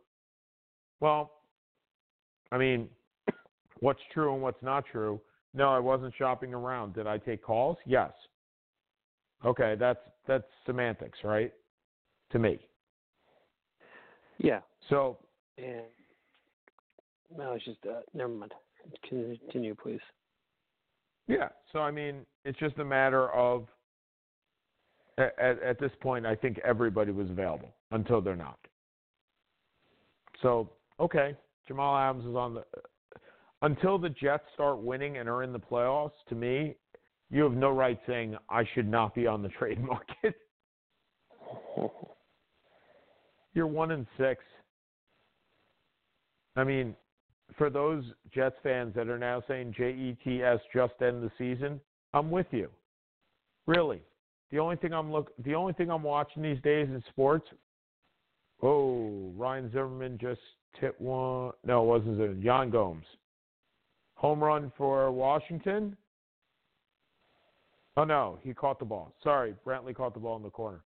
Well, 0.99 1.31
I 2.51 2.57
mean, 2.57 2.89
what's 3.79 4.01
true 4.13 4.33
and 4.33 4.41
what's 4.41 4.61
not 4.61 4.85
true? 4.91 5.21
No, 5.53 5.69
I 5.69 5.79
wasn't 5.79 6.13
shopping 6.17 6.53
around. 6.53 6.93
Did 6.93 7.07
I 7.07 7.17
take 7.17 7.43
calls? 7.43 7.77
Yes. 7.85 8.11
Okay, 9.45 9.75
that's 9.79 9.99
that's 10.27 10.43
semantics, 10.65 11.17
right? 11.23 11.51
To 12.31 12.39
me. 12.39 12.59
Yeah. 14.37 14.59
So 14.89 15.17
And 15.57 15.85
no, 17.37 17.53
it's 17.53 17.65
just 17.65 17.79
uh, 17.85 18.01
never 18.13 18.29
mind. 18.29 18.53
Continue, 19.07 19.75
please. 19.75 19.99
yeah, 21.27 21.49
so 21.71 21.79
I 21.79 21.91
mean, 21.91 22.25
it's 22.45 22.57
just 22.59 22.77
a 22.79 22.85
matter 22.85 23.29
of 23.31 23.67
at, 25.17 25.37
at, 25.39 25.61
at 25.61 25.79
this 25.79 25.91
point, 26.01 26.25
I 26.25 26.35
think 26.35 26.59
everybody 26.65 27.11
was 27.11 27.29
available 27.29 27.69
until 27.91 28.21
they're 28.21 28.35
not. 28.35 28.57
So 30.41 30.69
okay, 30.99 31.35
Jamal 31.67 31.97
Adams 31.97 32.25
is 32.25 32.35
on 32.35 32.53
the 32.55 32.63
until 33.61 33.97
the 33.97 34.09
Jets 34.09 34.45
start 34.53 34.81
winning 34.81 35.17
and 35.17 35.27
are 35.27 35.43
in 35.43 35.51
the 35.51 35.59
playoffs. 35.59 36.11
To 36.29 36.35
me, 36.35 36.75
you 37.29 37.43
have 37.43 37.53
no 37.53 37.69
right 37.69 37.99
saying 38.07 38.37
I 38.49 38.63
should 38.73 38.89
not 38.89 39.13
be 39.13 39.27
on 39.27 39.41
the 39.41 39.49
trade 39.59 39.79
market. 39.83 40.35
You're 43.53 43.67
one 43.67 43.91
and 43.91 44.05
six. 44.17 44.43
I 46.55 46.63
mean, 46.63 46.95
for 47.57 47.69
those 47.69 48.03
Jets 48.33 48.55
fans 48.63 48.93
that 48.95 49.07
are 49.07 49.17
now 49.17 49.43
saying 49.47 49.73
JETS 49.77 50.59
just 50.73 50.93
end 51.01 51.23
the 51.23 51.31
season, 51.37 51.79
I'm 52.13 52.31
with 52.31 52.47
you. 52.51 52.69
Really. 53.67 54.01
The 54.51 54.59
only 54.59 54.77
thing 54.77 54.93
I'm 54.93 55.11
look 55.11 55.31
the 55.43 55.53
only 55.55 55.73
thing 55.73 55.91
I'm 55.91 56.03
watching 56.03 56.41
these 56.41 56.61
days 56.63 56.87
in 56.87 57.03
sports, 57.09 57.47
oh, 58.63 59.31
Ryan 59.37 59.71
Zimmerman 59.71 60.17
just 60.19 60.41
hit 60.79 60.99
one 60.99 61.51
no, 61.63 61.83
it 61.83 61.85
wasn't 61.85 62.17
Zimmerman, 62.17 62.41
Yan 62.41 62.69
Gomes. 62.71 63.05
Home 64.15 64.43
run 64.43 64.71
for 64.75 65.11
Washington. 65.11 65.95
Oh 67.95 68.05
no, 68.05 68.39
he 68.41 68.53
caught 68.53 68.79
the 68.79 68.85
ball. 68.85 69.13
Sorry, 69.23 69.53
Brantley 69.65 69.95
caught 69.95 70.13
the 70.13 70.19
ball 70.19 70.37
in 70.37 70.43
the 70.43 70.49
corner. 70.49 70.81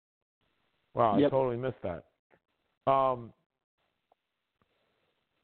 Wow, 0.95 1.17
Yep. 1.19 1.29
I 1.29 1.31
totally 1.31 1.57
missed 1.57 1.83
that. 1.83 2.05
Um 2.91 3.33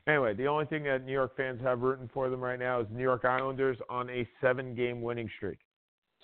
Anyway, 0.08 0.32
the 0.32 0.46
only 0.46 0.64
thing 0.64 0.84
that 0.84 1.04
New 1.04 1.12
York 1.12 1.36
fans 1.36 1.60
have 1.60 1.80
rooting 1.82 2.08
for 2.14 2.30
them 2.30 2.40
right 2.40 2.58
now 2.58 2.80
is 2.80 2.86
New 2.90 3.02
York 3.02 3.26
Islanders 3.26 3.76
on 3.90 4.08
a 4.08 4.26
seven 4.40 4.74
game 4.74 5.02
winning 5.02 5.28
streak. 5.36 5.58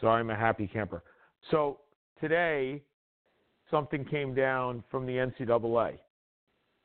So 0.01 0.09
I'm 0.09 0.31
a 0.31 0.37
happy 0.37 0.67
camper. 0.67 1.03
So 1.51 1.81
today, 2.19 2.83
something 3.71 4.07
came 4.07 4.35
down 4.35 4.83
from 4.91 5.05
the 5.05 5.13
NCAA. 5.13 5.99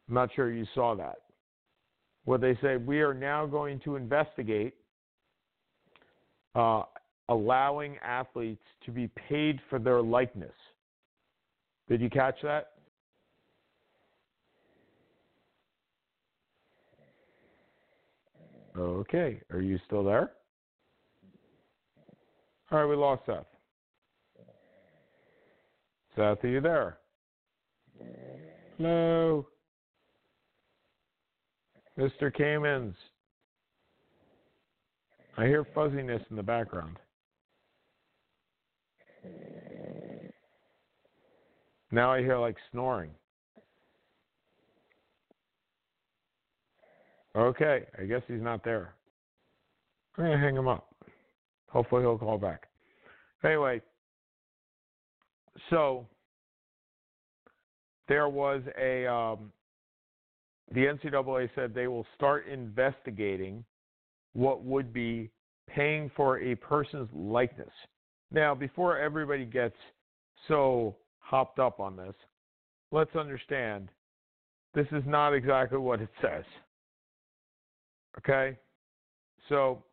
I'm 0.09 0.13
not 0.13 0.29
sure 0.35 0.51
you 0.51 0.65
saw 0.75 0.93
that. 0.95 1.19
Where 2.25 2.37
they 2.37 2.57
say, 2.61 2.75
we 2.75 2.99
are 2.99 3.13
now 3.13 3.45
going 3.45 3.79
to 3.85 3.95
investigate 3.95 4.73
uh, 6.53 6.83
allowing 7.29 7.97
athletes 8.03 8.63
to 8.85 8.91
be 8.91 9.09
paid 9.29 9.61
for 9.69 9.79
their 9.79 10.01
likeness. 10.01 10.51
Did 11.87 12.01
you 12.01 12.09
catch 12.09 12.35
that? 12.43 12.73
Okay. 18.77 19.41
Are 19.51 19.61
you 19.61 19.79
still 19.85 20.03
there? 20.03 20.31
All 22.71 22.79
right, 22.79 22.85
we 22.85 22.95
lost 22.95 23.23
Seth. 23.25 23.45
Seth, 26.15 26.43
are 26.43 26.47
you 26.47 26.61
there? 26.61 26.97
Hello? 28.77 29.47
Mr. 31.97 32.31
Kamens. 32.35 32.93
I 35.37 35.45
hear 35.45 35.65
fuzziness 35.73 36.21
in 36.29 36.35
the 36.35 36.43
background. 36.43 36.97
Now 41.91 42.11
I 42.11 42.19
hear 42.19 42.37
like 42.37 42.57
snoring. 42.71 43.11
Okay, 47.39 47.85
I 47.97 48.03
guess 48.03 48.21
he's 48.27 48.41
not 48.41 48.65
there. 48.65 48.93
I'm 50.17 50.25
gonna 50.25 50.37
hang 50.37 50.55
him 50.55 50.67
up. 50.67 50.93
Hopefully 51.69 52.01
he'll 52.01 52.17
call 52.17 52.37
back. 52.37 52.67
Anyway, 53.45 53.81
so 55.69 56.05
there 58.09 58.27
was 58.27 58.61
a 58.77 59.07
um, 59.07 59.53
the 60.73 60.81
NCAA 60.81 61.49
said 61.55 61.73
they 61.73 61.87
will 61.87 62.05
start 62.13 62.45
investigating 62.47 63.63
what 64.33 64.63
would 64.65 64.91
be 64.91 65.31
paying 65.69 66.11
for 66.17 66.39
a 66.39 66.55
person's 66.55 67.09
likeness. 67.13 67.71
Now, 68.31 68.53
before 68.53 68.99
everybody 68.99 69.45
gets 69.45 69.75
so 70.49 70.97
hopped 71.19 71.59
up 71.59 71.79
on 71.79 71.95
this, 71.95 72.15
let's 72.91 73.15
understand 73.15 73.87
this 74.73 74.87
is 74.91 75.03
not 75.05 75.33
exactly 75.33 75.77
what 75.77 76.01
it 76.01 76.09
says. 76.21 76.43
Okay? 78.17 78.57
So, 79.47 79.83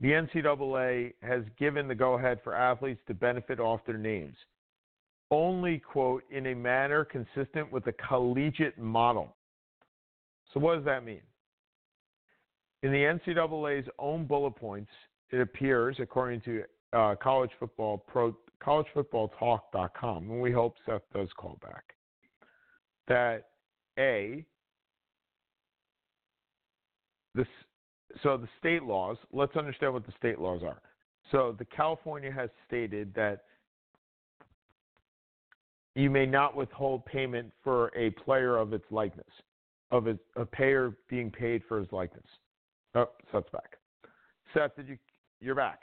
the 0.00 0.08
NCAA 0.08 1.12
has 1.22 1.42
given 1.58 1.86
the 1.86 1.94
go 1.94 2.14
ahead 2.14 2.40
for 2.42 2.54
athletes 2.54 3.00
to 3.06 3.14
benefit 3.14 3.60
off 3.60 3.80
their 3.86 3.98
names. 3.98 4.36
Only, 5.30 5.78
quote, 5.78 6.24
in 6.30 6.46
a 6.46 6.54
manner 6.54 7.04
consistent 7.04 7.70
with 7.72 7.84
the 7.84 7.92
collegiate 8.08 8.78
model. 8.78 9.36
So, 10.52 10.60
what 10.60 10.76
does 10.76 10.84
that 10.84 11.04
mean? 11.04 11.22
In 12.82 12.90
the 12.90 12.98
NCAA's 12.98 13.88
own 13.98 14.26
bullet 14.26 14.56
points, 14.56 14.90
it 15.30 15.40
appears, 15.40 15.96
according 16.00 16.40
to 16.42 16.64
uh, 16.92 17.14
college 17.22 17.50
football 17.58 17.98
pro, 17.98 18.36
collegefootballtalk.com, 18.62 20.30
and 20.30 20.40
we 20.40 20.52
hope 20.52 20.74
Seth 20.84 21.02
does 21.14 21.28
call 21.36 21.58
back, 21.62 21.94
that 23.08 23.50
A, 23.98 24.44
this, 27.34 27.46
so 28.22 28.36
the 28.36 28.48
state 28.58 28.82
laws, 28.82 29.16
let's 29.32 29.56
understand 29.56 29.92
what 29.92 30.06
the 30.06 30.12
state 30.18 30.38
laws 30.38 30.62
are. 30.62 30.80
So 31.30 31.54
the 31.58 31.64
California 31.64 32.30
has 32.30 32.50
stated 32.66 33.14
that 33.14 33.44
you 35.94 36.10
may 36.10 36.26
not 36.26 36.56
withhold 36.56 37.04
payment 37.04 37.52
for 37.62 37.90
a 37.96 38.10
player 38.10 38.56
of 38.56 38.72
its 38.72 38.84
likeness, 38.90 39.26
of 39.90 40.06
a, 40.06 40.18
a 40.36 40.44
payer 40.44 40.94
being 41.08 41.30
paid 41.30 41.62
for 41.68 41.78
his 41.78 41.88
likeness. 41.92 42.26
Oh, 42.94 43.08
Seth's 43.30 43.48
back. 43.50 43.76
Seth, 44.54 44.76
did 44.76 44.88
you? 44.88 44.98
You're 45.40 45.54
back. 45.54 45.80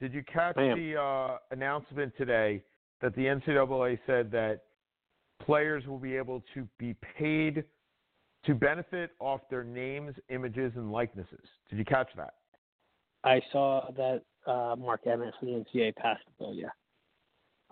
Did 0.00 0.14
you 0.14 0.22
catch 0.22 0.54
the 0.56 0.94
uh, 1.00 1.38
announcement 1.50 2.12
today 2.16 2.62
that 3.00 3.14
the 3.14 3.22
NCAA 3.22 3.98
said 4.06 4.30
that 4.30 4.62
players 5.44 5.86
will 5.86 5.98
be 5.98 6.16
able 6.16 6.42
to 6.54 6.66
be 6.78 6.94
paid 7.18 7.64
to 8.46 8.54
benefit 8.54 9.12
off 9.20 9.40
their 9.50 9.64
names, 9.64 10.14
images, 10.28 10.72
and 10.76 10.92
likenesses? 10.92 11.44
Did 11.70 11.78
you 11.78 11.84
catch 11.84 12.08
that? 12.16 12.34
I 13.24 13.40
saw 13.52 13.90
that 13.96 14.22
uh, 14.46 14.76
Mark 14.76 15.06
Emmert 15.06 15.34
from 15.38 15.48
the 15.48 15.64
NCAA 15.74 15.94
passed 15.96 16.22
the 16.26 16.44
bill. 16.44 16.54
Yeah, 16.54 16.68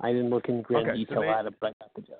I 0.01 0.13
didn't 0.13 0.31
look 0.31 0.49
in 0.49 0.63
grand 0.63 0.89
Okay, 0.91 0.99
so 1.01 1.05
detail 1.07 1.21
they- 1.23 1.29
at 1.29 1.47
it, 1.47 1.55
but 1.61 1.69
I 1.69 1.85
got 1.85 1.95
the 1.95 2.03
gist. 2.03 2.13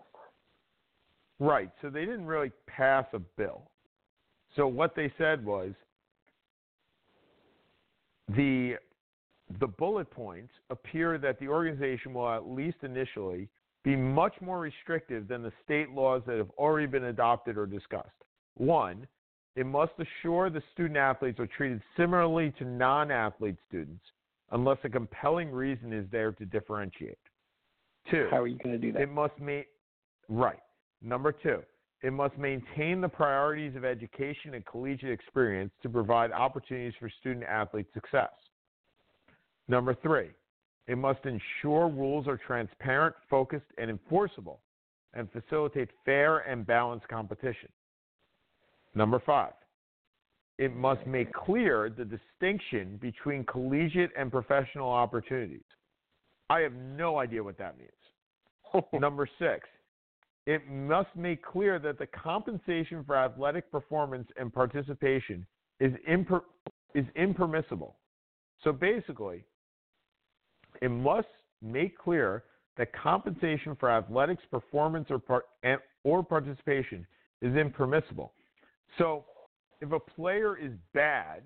Right. 1.39 1.71
So 1.83 1.91
they 1.91 2.07
didn't 2.07 2.25
really 2.25 2.51
pass 2.67 3.05
a 3.13 3.19
bill. 3.19 3.71
So 4.55 4.67
what 4.67 4.95
they 4.97 5.13
said 5.19 5.45
was 5.45 5.73
the 8.29 8.77
the 9.61 9.67
bullet 9.67 10.11
points 10.11 10.53
appear 10.71 11.19
that 11.19 11.39
the 11.39 11.47
organization 11.47 12.15
will 12.15 12.29
at 12.29 12.49
least 12.49 12.79
initially 12.83 13.49
be 13.85 13.95
much 13.95 14.35
more 14.41 14.59
restrictive 14.59 15.29
than 15.29 15.43
the 15.43 15.53
state 15.63 15.91
laws 15.91 16.23
that 16.27 16.37
have 16.39 16.51
already 16.59 16.87
been 16.87 17.05
adopted 17.05 17.57
or 17.57 17.67
discussed. 17.67 18.09
One, 18.57 19.07
it 19.55 19.67
must 19.67 19.93
assure 19.99 20.51
the 20.51 20.63
student 20.73 20.97
athletes 20.97 21.41
are 21.41 21.47
treated 21.47 21.81
similarly 21.97 22.53
to 22.59 22.65
non 22.65 23.11
athlete 23.11 23.57
students 23.69 24.05
unless 24.53 24.79
a 24.85 24.89
compelling 24.89 25.51
reason 25.51 25.93
is 25.93 26.07
there 26.11 26.33
to 26.33 26.45
differentiate. 26.45 27.19
Two. 28.11 28.29
How 28.31 28.43
are 28.43 28.47
you 28.47 28.59
going 28.59 28.73
to 28.73 28.79
do 28.79 28.93
that? 28.93 29.03
It 29.03 29.11
must 29.11 29.39
meet 29.41 29.67
right. 30.29 30.61
Number 31.03 31.33
two, 31.33 31.63
it 32.03 32.13
must 32.13 32.37
maintain 32.39 33.01
the 33.01 33.09
priorities 33.09 33.75
of 33.77 33.85
education 33.85 34.55
and 34.55 34.65
collegiate 34.65 35.11
experience 35.11 35.73
to 35.83 35.89
provide 35.89 36.33
opportunities 36.33 36.95
for 37.01 37.11
student 37.21 37.45
athlete 37.45 37.87
success. 37.95 38.31
Number 39.69 39.95
three, 39.95 40.29
it 40.87 40.97
must 40.97 41.21
ensure 41.25 41.89
rules 41.89 42.29
are 42.29 42.37
transparent, 42.37 43.17
focused, 43.29 43.67
and 43.79 43.91
enforceable, 43.91 44.61
and 45.15 45.29
facilitate 45.33 45.91
fair 46.05 46.39
and 46.39 46.65
balanced 46.65 47.09
competition. 47.09 47.69
Number 48.97 49.21
five, 49.25 49.53
it 50.59 50.75
must 50.75 51.07
make 51.07 51.31
clear 51.35 51.91
the 51.91 52.05
distinction 52.05 52.99
between 53.01 53.45
collegiate 53.45 54.11
and 54.19 54.33
professional 54.33 54.89
opportunities. 54.89 55.61
I 56.49 56.61
have 56.61 56.73
no 56.73 57.19
idea 57.19 57.45
what 57.45 57.59
that 57.59 57.77
means. 57.79 58.85
Number 58.95 59.29
six, 59.39 59.69
it 60.47 60.67
must 60.67 61.15
make 61.15 61.45
clear 61.45 61.79
that 61.79 61.99
the 61.99 62.07
compensation 62.07 63.05
for 63.05 63.17
athletic 63.17 63.71
performance 63.71 64.29
and 64.39 64.53
participation 64.53 65.47
is, 65.79 65.93
imper- 66.09 66.45
is 66.95 67.05
impermissible. 67.17 67.97
So 68.65 68.73
basically, 68.73 69.45
it 70.81 70.91
must 70.91 71.29
make 71.61 71.99
clear 71.99 72.45
that 72.79 72.95
compensation 72.95 73.77
for 73.79 73.91
athletics 73.91 74.43
performance 74.51 75.09
or, 75.11 75.19
par- 75.19 75.45
and, 75.63 75.81
or 76.03 76.23
participation 76.23 77.07
is 77.43 77.55
impermissible. 77.57 78.33
So 78.99 79.25
if 79.81 79.93
a 79.93 80.01
player 80.01 80.57
is 80.57 80.73
bad, 80.95 81.43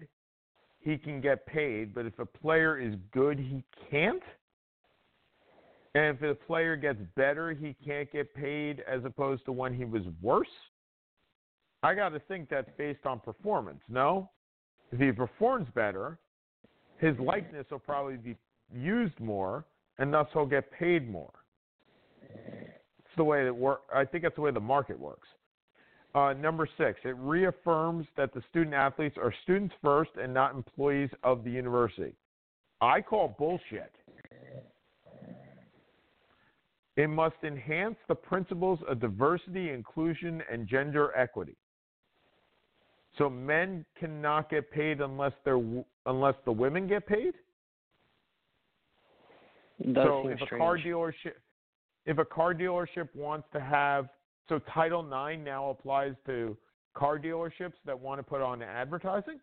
he 0.80 0.96
can 0.96 1.20
get 1.20 1.46
paid, 1.46 1.94
but 1.94 2.06
if 2.06 2.18
a 2.18 2.26
player 2.26 2.78
is 2.78 2.94
good, 3.12 3.38
he 3.38 3.62
can't. 3.90 4.22
And 5.94 6.14
if 6.14 6.20
the 6.20 6.36
player 6.46 6.76
gets 6.76 7.00
better, 7.16 7.52
he 7.52 7.76
can't 7.84 8.10
get 8.12 8.32
paid 8.34 8.82
as 8.88 9.04
opposed 9.04 9.44
to 9.46 9.52
when 9.52 9.74
he 9.74 9.84
was 9.84 10.02
worse. 10.22 10.46
I 11.82 11.94
got 11.94 12.10
to 12.10 12.20
think 12.20 12.48
that's 12.48 12.70
based 12.78 13.06
on 13.06 13.20
performance, 13.20 13.80
no? 13.88 14.30
If 14.92 15.00
he 15.00 15.12
performs 15.12 15.68
better, 15.74 16.18
his 16.98 17.18
likeness 17.18 17.66
will 17.70 17.78
probably 17.78 18.16
be 18.16 18.36
used 18.72 19.18
more, 19.18 19.64
and 19.98 20.12
thus 20.12 20.26
he'll 20.32 20.46
get 20.46 20.70
paid 20.70 21.10
more. 21.10 21.32
It's 22.22 23.16
the 23.16 23.24
way 23.24 23.44
that 23.44 23.54
work. 23.54 23.82
I 23.94 24.04
think 24.04 24.22
that's 24.22 24.36
the 24.36 24.42
way 24.42 24.50
the 24.50 24.60
market 24.60 24.98
works. 24.98 25.28
Uh, 26.14 26.32
number 26.32 26.68
six, 26.76 26.98
it 27.04 27.14
reaffirms 27.18 28.06
that 28.16 28.34
the 28.34 28.42
student 28.50 28.74
athletes 28.74 29.16
are 29.16 29.32
students 29.44 29.74
first 29.82 30.10
and 30.20 30.34
not 30.34 30.54
employees 30.54 31.10
of 31.22 31.44
the 31.44 31.50
university. 31.50 32.12
I 32.80 33.00
call 33.00 33.36
bullshit. 33.38 33.92
It 36.96 37.08
must 37.08 37.36
enhance 37.44 37.96
the 38.08 38.14
principles 38.14 38.80
of 38.88 39.00
diversity, 39.00 39.70
inclusion, 39.70 40.42
and 40.50 40.66
gender 40.66 41.16
equity. 41.16 41.56
So 43.16 43.30
men 43.30 43.84
cannot 43.98 44.50
get 44.50 44.70
paid 44.70 45.00
unless 45.00 45.32
they're 45.44 45.60
unless 46.06 46.34
the 46.44 46.52
women 46.52 46.88
get 46.88 47.06
paid. 47.06 47.34
Does 49.92 50.04
so 50.06 50.28
if 50.28 50.40
a 50.40 50.44
strange. 50.46 50.60
car 50.60 50.78
dealership 50.78 51.32
if 52.06 52.18
a 52.18 52.24
car 52.24 52.54
dealership 52.54 53.08
wants 53.14 53.46
to 53.52 53.60
have 53.60 54.08
so 54.48 54.58
Title 54.74 55.04
IX 55.04 55.42
now 55.44 55.70
applies 55.70 56.14
to 56.26 56.56
car 56.94 57.18
dealerships 57.18 57.74
that 57.86 57.98
want 57.98 58.18
to 58.18 58.22
put 58.22 58.40
on 58.40 58.62
advertising. 58.62 59.38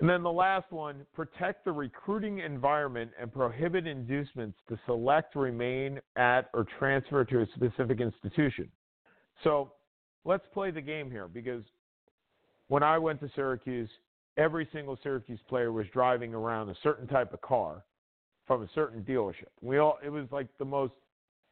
And 0.00 0.08
then 0.08 0.22
the 0.22 0.32
last 0.32 0.72
one, 0.72 1.04
protect 1.14 1.66
the 1.66 1.72
recruiting 1.72 2.38
environment 2.38 3.10
and 3.20 3.30
prohibit 3.30 3.86
inducements 3.86 4.56
to 4.70 4.78
select, 4.86 5.36
remain 5.36 6.00
at, 6.16 6.48
or 6.54 6.66
transfer 6.78 7.22
to 7.26 7.42
a 7.42 7.46
specific 7.54 8.00
institution. 8.00 8.70
So 9.44 9.72
let's 10.24 10.44
play 10.54 10.70
the 10.70 10.80
game 10.80 11.10
here 11.10 11.28
because 11.28 11.62
when 12.68 12.82
I 12.82 12.96
went 12.96 13.20
to 13.20 13.30
Syracuse, 13.34 13.90
every 14.38 14.66
single 14.72 14.98
Syracuse 15.02 15.40
player 15.48 15.70
was 15.70 15.86
driving 15.92 16.32
around 16.32 16.70
a 16.70 16.74
certain 16.82 17.06
type 17.06 17.34
of 17.34 17.40
car 17.42 17.84
from 18.46 18.62
a 18.62 18.68
certain 18.74 19.02
dealership. 19.02 19.50
We 19.60 19.78
all 19.78 19.98
it 20.04 20.10
was 20.10 20.26
like 20.32 20.46
the 20.58 20.64
most 20.64 20.94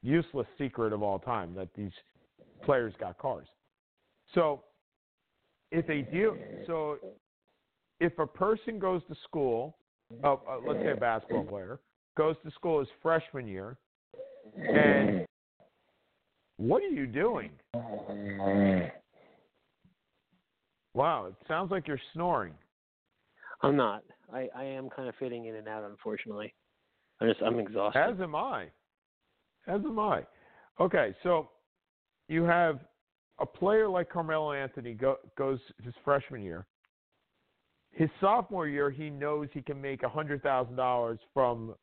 useless 0.02 0.46
secret 0.56 0.92
of 0.92 1.02
all 1.02 1.18
time 1.18 1.54
that 1.54 1.68
these 1.74 1.92
players 2.62 2.92
got 3.00 3.18
cars. 3.18 3.48
So 4.34 4.62
if 5.70 5.88
a 5.88 6.02
deal 6.10 6.36
so 6.66 6.98
if 8.00 8.18
a 8.18 8.26
person 8.26 8.78
goes 8.78 9.02
to 9.08 9.16
school, 9.24 9.76
uh, 10.22 10.34
uh, 10.34 10.38
let's 10.66 10.80
say 10.80 10.92
a 10.92 10.96
basketball 10.96 11.44
player 11.44 11.80
goes 12.16 12.36
to 12.44 12.50
school 12.52 12.80
his 12.80 12.88
freshman 13.02 13.46
year, 13.46 13.76
and 14.56 15.26
what 16.56 16.82
are 16.82 16.88
you 16.88 17.06
doing? 17.06 17.50
Wow, 20.94 21.26
it 21.26 21.34
sounds 21.46 21.70
like 21.70 21.86
you're 21.86 22.00
snoring. 22.12 22.54
I'm 23.62 23.76
not. 23.76 24.02
I, 24.32 24.48
I 24.56 24.64
am 24.64 24.88
kind 24.90 25.08
of 25.08 25.14
fading 25.18 25.46
in 25.46 25.56
and 25.56 25.68
out, 25.68 25.84
unfortunately. 25.84 26.54
I'm 27.20 27.28
just 27.28 27.42
I'm 27.42 27.58
exhausted. 27.58 27.98
As 27.98 28.20
am 28.20 28.34
I. 28.34 28.66
As 29.68 29.80
am 29.84 29.98
I. 29.98 30.24
Okay, 30.80 31.14
so 31.22 31.50
you 32.28 32.42
have 32.44 32.80
a 33.38 33.46
player 33.46 33.88
like 33.88 34.10
Carmelo 34.10 34.52
Anthony 34.52 34.94
go, 34.94 35.16
goes 35.36 35.60
his 35.84 35.94
freshman 36.04 36.42
year. 36.42 36.66
His 37.92 38.08
sophomore 38.20 38.66
year, 38.66 38.90
he 38.90 39.10
knows 39.10 39.48
he 39.52 39.62
can 39.62 39.80
make 39.80 40.02
a 40.02 40.08
hundred 40.08 40.42
thousand 40.42 40.76
dollars 40.76 41.18
from 41.34 41.74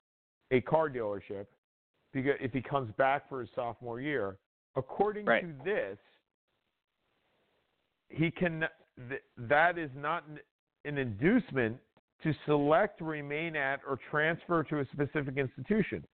a 0.52 0.62
car 0.62 0.90
dealership 0.90 1.46
because 2.14 2.36
if 2.40 2.52
he 2.54 2.62
comes 2.62 2.92
back 2.98 3.28
for 3.30 3.42
his 3.42 3.50
sophomore 3.56 4.00
year, 4.02 4.38
according 4.76 5.26
Right. 5.26 5.42
to 5.42 5.64
this, 5.64 5.98
he 8.10 8.32
can. 8.32 8.66
Th- 9.10 9.22
that 9.38 9.78
is 9.78 9.90
not 9.96 10.24
an 10.86 10.98
inducement 10.98 11.78
to 12.24 12.34
select, 12.46 13.02
remain 13.02 13.58
at, 13.58 13.82
or 13.86 14.00
transfer 14.10 14.64
to 14.64 14.80
a 14.80 14.86
specific 14.94 15.36
institution. 15.38 16.06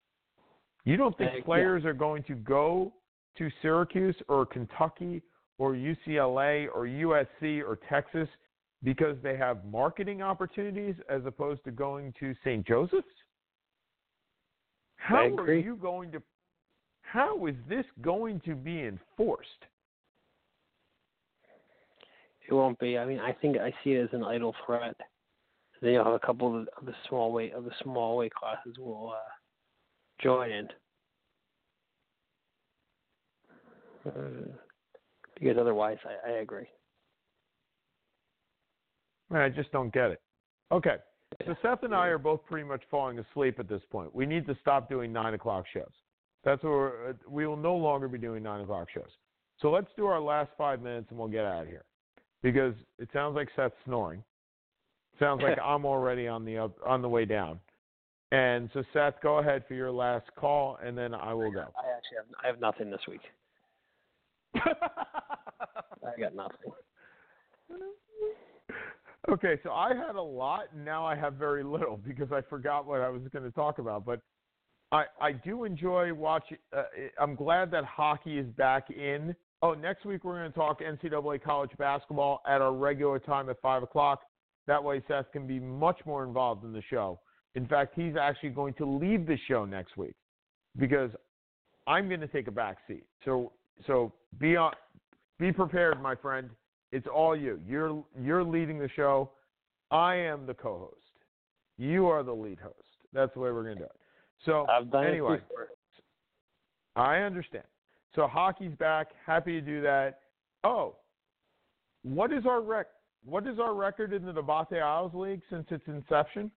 You 0.83 0.97
don't 0.97 1.17
think 1.17 1.31
Uh, 1.31 1.35
yeah. 1.37 1.43
players 1.43 1.85
are 1.85 1.93
going 1.93 2.23
to 2.23 2.35
go 2.35 2.93
to 3.37 3.49
Syracuse 3.61 4.19
or 4.27 4.45
Kentucky 4.45 5.21
or 5.57 5.73
UCLA 5.73 6.67
or 6.73 6.85
USC 6.85 7.61
or 7.61 7.75
Texas 7.87 8.27
because 8.83 9.15
they 9.21 9.37
have 9.37 9.63
marketing 9.65 10.21
opportunities 10.21 10.95
as 11.07 11.25
opposed 11.25 11.63
to 11.65 11.71
going 11.71 12.13
to 12.19 12.33
St. 12.43 12.65
Joseph's? 12.65 13.07
How 14.95 15.27
are 15.37 15.53
you 15.53 15.75
going 15.75 16.11
to 16.11 16.21
how 17.11 17.45
is 17.45 17.55
this 17.67 17.85
going 18.01 18.39
to 18.45 18.55
be 18.55 18.83
enforced? 18.83 19.49
It 22.47 22.53
won't 22.53 22.79
be. 22.79 22.97
I 22.97 23.05
mean, 23.05 23.19
I 23.19 23.33
think 23.33 23.57
I 23.57 23.73
see 23.83 23.91
it 23.91 24.03
as 24.03 24.09
an 24.13 24.23
idle 24.23 24.55
threat. 24.65 24.95
Then 25.81 25.91
you'll 25.91 26.05
have 26.05 26.13
a 26.13 26.19
couple 26.19 26.47
of 26.57 26.65
the, 26.65 26.71
of 26.77 26.85
the 26.85 26.93
small 27.09 27.33
weight 27.33 27.53
of 27.53 27.65
the 27.65 27.71
small 27.83 28.17
weight 28.17 28.33
classes 28.33 28.77
will 28.77 29.13
uh, 29.13 29.19
join 30.21 30.51
in. 30.51 30.67
Uh, 34.05 34.11
because 35.39 35.57
otherwise, 35.59 35.97
I, 36.05 36.31
I 36.31 36.33
agree. 36.37 36.67
I 39.33 39.49
just 39.49 39.71
don't 39.71 39.93
get 39.93 40.11
it. 40.11 40.21
Okay. 40.71 40.95
So 41.45 41.55
Seth 41.61 41.83
and 41.83 41.95
I 41.95 42.07
are 42.07 42.17
both 42.17 42.41
pretty 42.45 42.67
much 42.67 42.83
falling 42.91 43.19
asleep 43.19 43.59
at 43.59 43.69
this 43.69 43.81
point. 43.89 44.13
We 44.13 44.25
need 44.25 44.45
to 44.47 44.57
stop 44.61 44.89
doing 44.89 45.13
nine 45.13 45.33
o'clock 45.33 45.65
shows. 45.73 45.91
That's 46.43 46.61
what 46.63 46.71
we're, 46.71 47.09
uh, 47.09 47.13
we 47.29 47.47
will 47.47 47.57
no 47.57 47.75
longer 47.75 48.07
be 48.07 48.17
doing 48.17 48.43
nine 48.43 48.61
o'clock 48.61 48.87
shows. 48.93 49.09
So 49.61 49.71
let's 49.71 49.87
do 49.95 50.05
our 50.05 50.19
last 50.19 50.51
five 50.57 50.81
minutes 50.81 51.07
and 51.09 51.19
we'll 51.19 51.27
get 51.27 51.45
out 51.45 51.63
of 51.63 51.67
here 51.67 51.85
because 52.41 52.73
it 52.99 53.09
sounds 53.13 53.35
like 53.35 53.47
Seth's 53.55 53.75
snoring. 53.85 54.23
Sounds 55.19 55.41
like 55.41 55.57
I'm 55.63 55.85
already 55.85 56.27
on 56.27 56.43
the 56.45 56.57
up, 56.57 56.75
on 56.85 57.01
the 57.01 57.09
way 57.09 57.25
down. 57.25 57.59
And 58.31 58.69
so 58.73 58.81
Seth, 58.93 59.15
go 59.21 59.39
ahead 59.39 59.65
for 59.67 59.73
your 59.73 59.91
last 59.91 60.25
call 60.37 60.79
and 60.83 60.97
then 60.97 61.13
I 61.13 61.33
will 61.33 61.51
go. 61.51 61.59
I 61.59 61.95
actually 61.95 62.17
have 62.17 62.25
I 62.43 62.47
have 62.47 62.59
nothing 62.61 62.89
this 62.89 63.01
week. 63.07 63.21
I 64.55 66.19
got 66.19 66.35
nothing. 66.35 66.71
okay, 69.29 69.59
so 69.63 69.71
I 69.71 69.93
had 69.93 70.15
a 70.15 70.21
lot, 70.21 70.65
and 70.73 70.83
now 70.83 71.05
I 71.05 71.15
have 71.15 71.33
very 71.33 71.63
little 71.63 71.97
because 72.07 72.31
I 72.31 72.41
forgot 72.41 72.85
what 72.85 73.01
I 73.01 73.09
was 73.09 73.21
going 73.33 73.43
to 73.43 73.51
talk 73.51 73.79
about. 73.79 74.05
But 74.05 74.21
I 74.91 75.05
I 75.19 75.33
do 75.33 75.65
enjoy 75.65 76.13
watching. 76.13 76.57
Uh, 76.75 76.83
I'm 77.19 77.35
glad 77.35 77.69
that 77.71 77.83
hockey 77.83 78.37
is 78.37 78.47
back 78.57 78.89
in. 78.89 79.35
Oh, 79.61 79.73
next 79.73 80.05
week 80.05 80.23
we're 80.23 80.39
going 80.39 80.51
to 80.51 80.57
talk 80.57 80.79
NCAA 80.81 81.43
college 81.43 81.71
basketball 81.77 82.41
at 82.47 82.61
our 82.61 82.73
regular 82.73 83.19
time 83.19 83.49
at 83.49 83.61
five 83.61 83.83
o'clock. 83.83 84.21
That 84.67 84.81
way, 84.83 85.01
Seth 85.07 85.31
can 85.33 85.47
be 85.47 85.59
much 85.59 85.99
more 86.05 86.23
involved 86.23 86.63
in 86.63 86.71
the 86.71 86.83
show. 86.89 87.19
In 87.55 87.67
fact, 87.67 87.93
he's 87.95 88.15
actually 88.15 88.49
going 88.49 88.73
to 88.75 88.85
leave 88.85 89.25
the 89.25 89.37
show 89.47 89.65
next 89.65 89.97
week 89.97 90.15
because 90.77 91.11
I'm 91.87 92.07
going 92.07 92.21
to 92.21 92.27
take 92.27 92.47
a 92.47 92.51
back 92.51 92.77
seat. 92.87 93.03
So 93.25 93.51
so 93.87 94.13
be 94.39 94.55
on, 94.55 94.73
be 95.39 95.51
prepared, 95.51 96.01
my 96.01 96.15
friend. 96.15 96.49
It's 96.91 97.07
all 97.13 97.35
you. 97.35 97.59
You're 97.67 98.03
you're 98.21 98.43
leading 98.43 98.79
the 98.79 98.89
show. 98.95 99.31
I 99.89 100.15
am 100.15 100.45
the 100.45 100.53
co-host. 100.53 100.95
You 101.77 102.07
are 102.07 102.23
the 102.23 102.33
lead 102.33 102.59
host. 102.59 102.75
That's 103.13 103.33
the 103.33 103.39
way 103.39 103.51
we're 103.51 103.63
going 103.63 103.75
to 103.77 103.81
do 103.81 103.85
it. 103.85 103.99
So 104.45 104.65
anyway. 104.95 105.39
I 106.95 107.17
understand. 107.19 107.63
So 108.15 108.27
hockey's 108.27 108.75
back. 108.75 109.07
Happy 109.25 109.53
to 109.53 109.61
do 109.61 109.81
that. 109.81 110.19
Oh, 110.63 110.95
what 112.03 112.33
is 112.33 112.45
our 112.45 112.61
rec? 112.61 112.87
What 113.23 113.47
is 113.47 113.59
our 113.59 113.73
record 113.73 114.13
in 114.13 114.25
the 114.25 114.33
Debate 114.33 114.81
Isles 114.81 115.13
League 115.13 115.41
since 115.49 115.65
its 115.71 115.83
inception? 115.87 116.51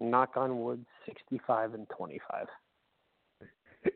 Knock 0.00 0.36
on 0.36 0.62
wood, 0.62 0.84
65 1.06 1.74
and 1.74 1.88
25. 1.90 2.46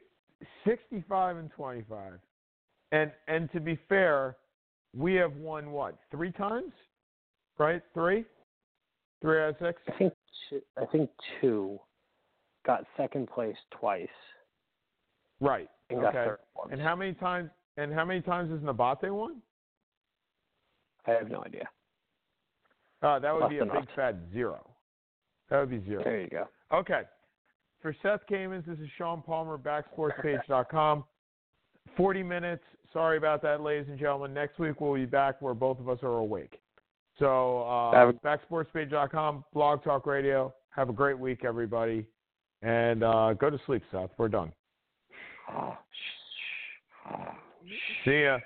65 0.65 1.37
and 1.37 1.51
25. 1.51 2.13
And 2.93 3.13
and 3.27 3.51
to 3.53 3.61
be 3.61 3.79
fair, 3.89 4.37
we 4.97 5.15
have 5.15 5.35
won 5.37 5.73
what? 5.73 5.97
3 6.11 6.33
times? 6.33 6.73
Right? 7.59 7.83
3? 7.95 8.25
3 9.21 9.43
out 9.43 9.49
of 9.51 9.57
6? 9.61 9.83
I 9.89 9.99
think 9.99 10.13
two, 10.49 10.61
I 10.77 10.87
think 10.87 11.11
two 11.41 11.79
got 12.65 12.85
second 12.97 13.29
place 13.29 13.57
twice 13.71 14.09
Right. 15.41 15.69
and 15.91 16.01
got 16.01 16.15
Okay. 16.17 16.43
And 16.71 16.81
how 16.81 16.97
many 16.97 17.15
times 17.15 17.51
and 17.77 17.93
how 17.93 18.05
many 18.05 18.21
times 18.21 18.51
has 18.51 18.61
Nabate 18.61 19.11
won? 19.11 19.41
I 21.07 21.13
have 21.13 21.31
no 21.31 21.43
idea. 21.45 21.69
Uh, 23.03 23.19
that 23.21 23.33
would 23.33 23.43
Less 23.45 23.51
be 23.51 23.59
a 23.59 23.65
big 23.65 23.89
fat 23.95 24.17
zero. 24.33 24.69
That 25.51 25.61
would 25.61 25.71
be 25.71 25.83
zero. 25.85 26.03
There 26.05 26.21
you 26.21 26.29
go. 26.29 26.49
Okay. 26.73 27.03
For 27.81 27.95
Seth 28.03 28.21
Kamens, 28.31 28.67
this 28.67 28.79
is 28.79 28.89
Sean 28.99 29.23
Palmer, 29.23 29.57
backsportspage.com. 29.57 31.05
40 31.97 32.23
minutes. 32.23 32.63
Sorry 32.93 33.17
about 33.19 33.43
that, 33.43 33.61
ladies 33.61 33.87
and 33.89 33.99
gentlemen. 33.99 34.35
Next 34.35 34.59
week 34.59 34.81
we'll 34.81 34.95
be 34.95 35.07
back 35.07 35.41
where 35.41 35.55
both 35.55 35.79
of 35.79 35.89
us 35.89 35.99
are 36.03 36.19
awake. 36.19 36.61
So, 37.19 37.63
uh, 37.63 38.13
backsportspage.com, 38.25 39.45
Blog 39.53 39.83
Talk 39.85 40.07
Radio. 40.07 40.55
Have 40.71 40.89
a 40.89 40.93
great 40.93 41.19
week, 41.19 41.45
everybody. 41.45 42.07
And 42.63 43.03
uh, 43.03 43.35
go 43.35 43.51
to 43.51 43.59
sleep, 43.67 43.83
Seth. 43.91 44.11
We're 44.19 44.29
done. 44.29 44.53
See 48.05 48.23
ya. 48.23 48.39